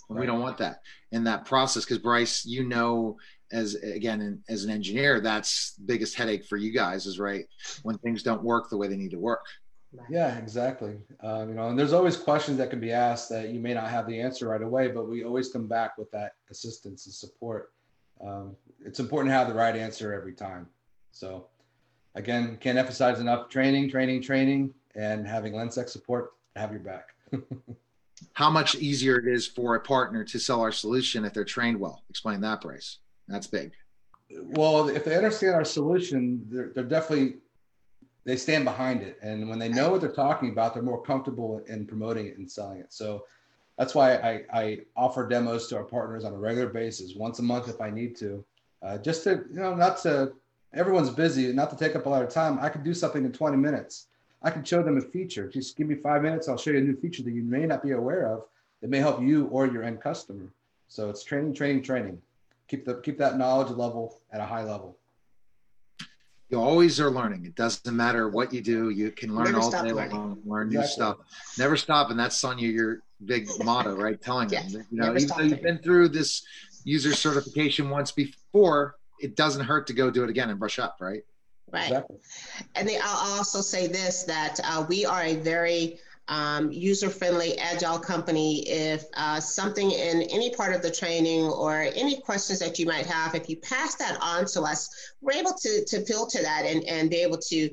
[0.09, 0.21] And right.
[0.21, 0.81] we don't want that
[1.11, 3.17] in that process because Bryce, you know,
[3.51, 7.45] as again as an engineer, that's biggest headache for you guys is right
[7.83, 9.45] when things don't work the way they need to work.
[10.09, 10.97] Yeah, exactly.
[11.21, 13.89] Um, you know, and there's always questions that can be asked that you may not
[13.89, 17.71] have the answer right away, but we always come back with that assistance and support.
[18.25, 20.67] Um, it's important to have the right answer every time.
[21.11, 21.47] So,
[22.15, 27.09] again, can't emphasize enough training, training, training, and having Lensec support have your back.
[28.33, 31.79] How much easier it is for a partner to sell our solution if they're trained
[31.79, 32.03] well?
[32.09, 32.99] Explain that, Bryce.
[33.27, 33.73] That's big.
[34.31, 37.35] Well, if they understand our solution, they're, they're definitely
[38.25, 39.17] they stand behind it.
[39.21, 42.51] And when they know what they're talking about, they're more comfortable in promoting it and
[42.51, 42.91] selling it.
[42.91, 43.25] So
[43.77, 47.43] that's why I, I offer demos to our partners on a regular basis, once a
[47.43, 48.43] month if I need to,
[48.81, 50.33] uh, just to, you know, not to,
[50.73, 52.57] everyone's busy, not to take up a lot of time.
[52.59, 54.07] I can do something in 20 minutes.
[54.41, 55.47] I can show them a feature.
[55.47, 56.47] Just give me five minutes.
[56.47, 58.43] I'll show you a new feature that you may not be aware of
[58.81, 60.47] that may help you or your end customer.
[60.87, 62.21] So it's training, training, training.
[62.67, 64.97] Keep the keep that knowledge level at a high level
[66.49, 67.45] you always are learning.
[67.45, 68.89] It doesn't matter what you do.
[68.89, 70.15] You can learn Never all day learning.
[70.15, 71.17] long, learn new stuff.
[71.57, 72.11] Never stop.
[72.11, 74.21] And that's Sonia, your big motto, right?
[74.21, 74.71] Telling yes.
[74.71, 76.45] them, you know, Never even though you've been through this
[76.83, 80.97] user certification once before, it doesn't hurt to go do it again and brush up,
[80.99, 81.23] right?
[81.71, 81.87] Right.
[81.87, 82.17] Exactly.
[82.75, 85.97] And then I'll also say this, that uh, we are a very
[86.27, 88.67] um, user-friendly, agile company.
[88.67, 93.05] If uh, something in any part of the training or any questions that you might
[93.05, 94.89] have, if you pass that on to us,
[95.21, 97.69] we're able to, to filter that and, and be able to,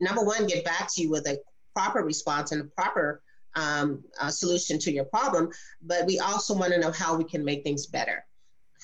[0.00, 1.38] number one, get back to you with a
[1.74, 3.22] proper response and a proper
[3.56, 5.50] um, uh, solution to your problem.
[5.82, 8.24] But we also want to know how we can make things better,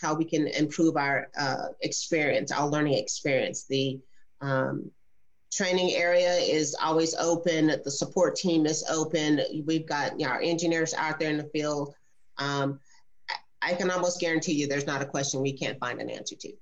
[0.01, 4.01] how we can improve our uh, experience, our learning experience, the
[4.41, 4.91] um,
[5.53, 7.67] training area is always open.
[7.85, 9.41] The support team is open.
[9.65, 11.95] We've got you know, our engineers out there in the field.
[12.39, 12.81] Um,
[13.63, 16.53] I can almost guarantee you there's not a question we can't find an answer to.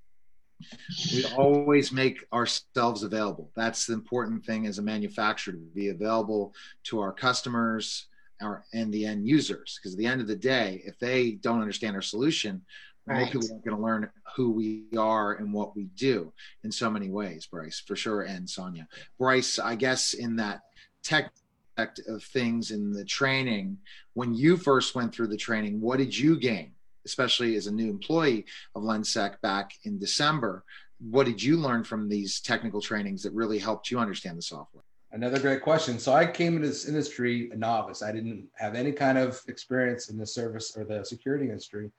[1.14, 3.52] We always make ourselves available.
[3.54, 6.52] That's the important thing as a manufacturer to be available
[6.84, 8.08] to our customers
[8.42, 9.78] our, and the end users.
[9.78, 12.62] Because at the end of the day, if they don't understand our solution,
[13.08, 13.20] Right.
[13.20, 16.32] More people aren't going to learn who we are and what we do
[16.62, 18.86] in so many ways, Bryce, for sure, and Sonia.
[19.18, 20.60] Bryce, I guess in that
[21.02, 21.32] tech
[21.78, 23.78] of things in the training,
[24.14, 26.72] when you first went through the training, what did you gain,
[27.06, 28.44] especially as a new employee
[28.74, 30.64] of Lensec back in December?
[30.98, 34.82] What did you learn from these technical trainings that really helped you understand the software?
[35.12, 35.98] Another great question.
[35.98, 38.02] So I came into this industry a novice.
[38.02, 41.90] I didn't have any kind of experience in the service or the security industry.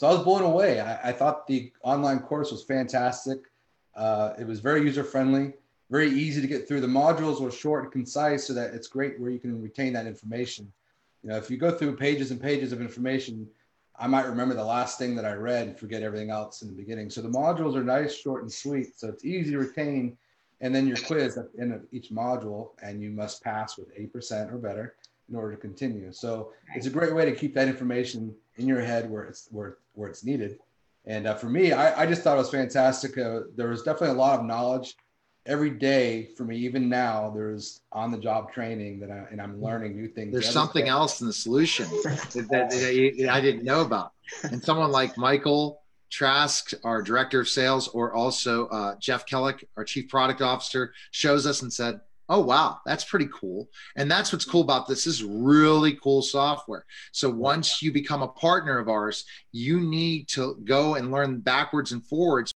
[0.00, 0.80] So I was blown away.
[0.80, 3.40] I, I thought the online course was fantastic.
[3.94, 5.52] Uh, it was very user friendly,
[5.90, 6.80] very easy to get through.
[6.80, 10.06] The modules were short and concise, so that it's great where you can retain that
[10.06, 10.72] information.
[11.22, 13.46] You know, if you go through pages and pages of information,
[13.98, 16.74] I might remember the last thing that I read and forget everything else in the
[16.74, 17.10] beginning.
[17.10, 18.98] So the modules are nice, short, and sweet.
[18.98, 20.16] So it's easy to retain.
[20.62, 23.94] And then your quiz at the end of each module, and you must pass with
[23.94, 24.94] 8% or better
[25.28, 26.10] in order to continue.
[26.10, 29.78] So it's a great way to keep that information in your head where it's where
[30.00, 30.58] where it's needed.
[31.06, 33.16] And uh, for me, I, I, just thought it was fantastic.
[33.16, 34.96] Uh, there was definitely a lot of knowledge
[35.46, 36.56] every day for me.
[36.58, 40.32] Even now, there's on the job training that I, and I'm learning new things.
[40.32, 40.90] There's something day.
[40.90, 44.12] else in the solution that, that, that, I didn't know about.
[44.42, 45.80] And someone like Michael
[46.10, 51.46] Trask, our director of sales, or also uh, Jeff Kellick, our chief product officer, shows
[51.46, 52.00] us and said,
[52.30, 52.78] oh wow.
[52.86, 53.68] That's pretty cool.
[53.96, 55.04] And that's what's cool about this.
[55.04, 56.86] this is really cool software.
[57.12, 61.92] So once you become a partner of ours you need to go and learn backwards
[61.92, 62.54] and forwards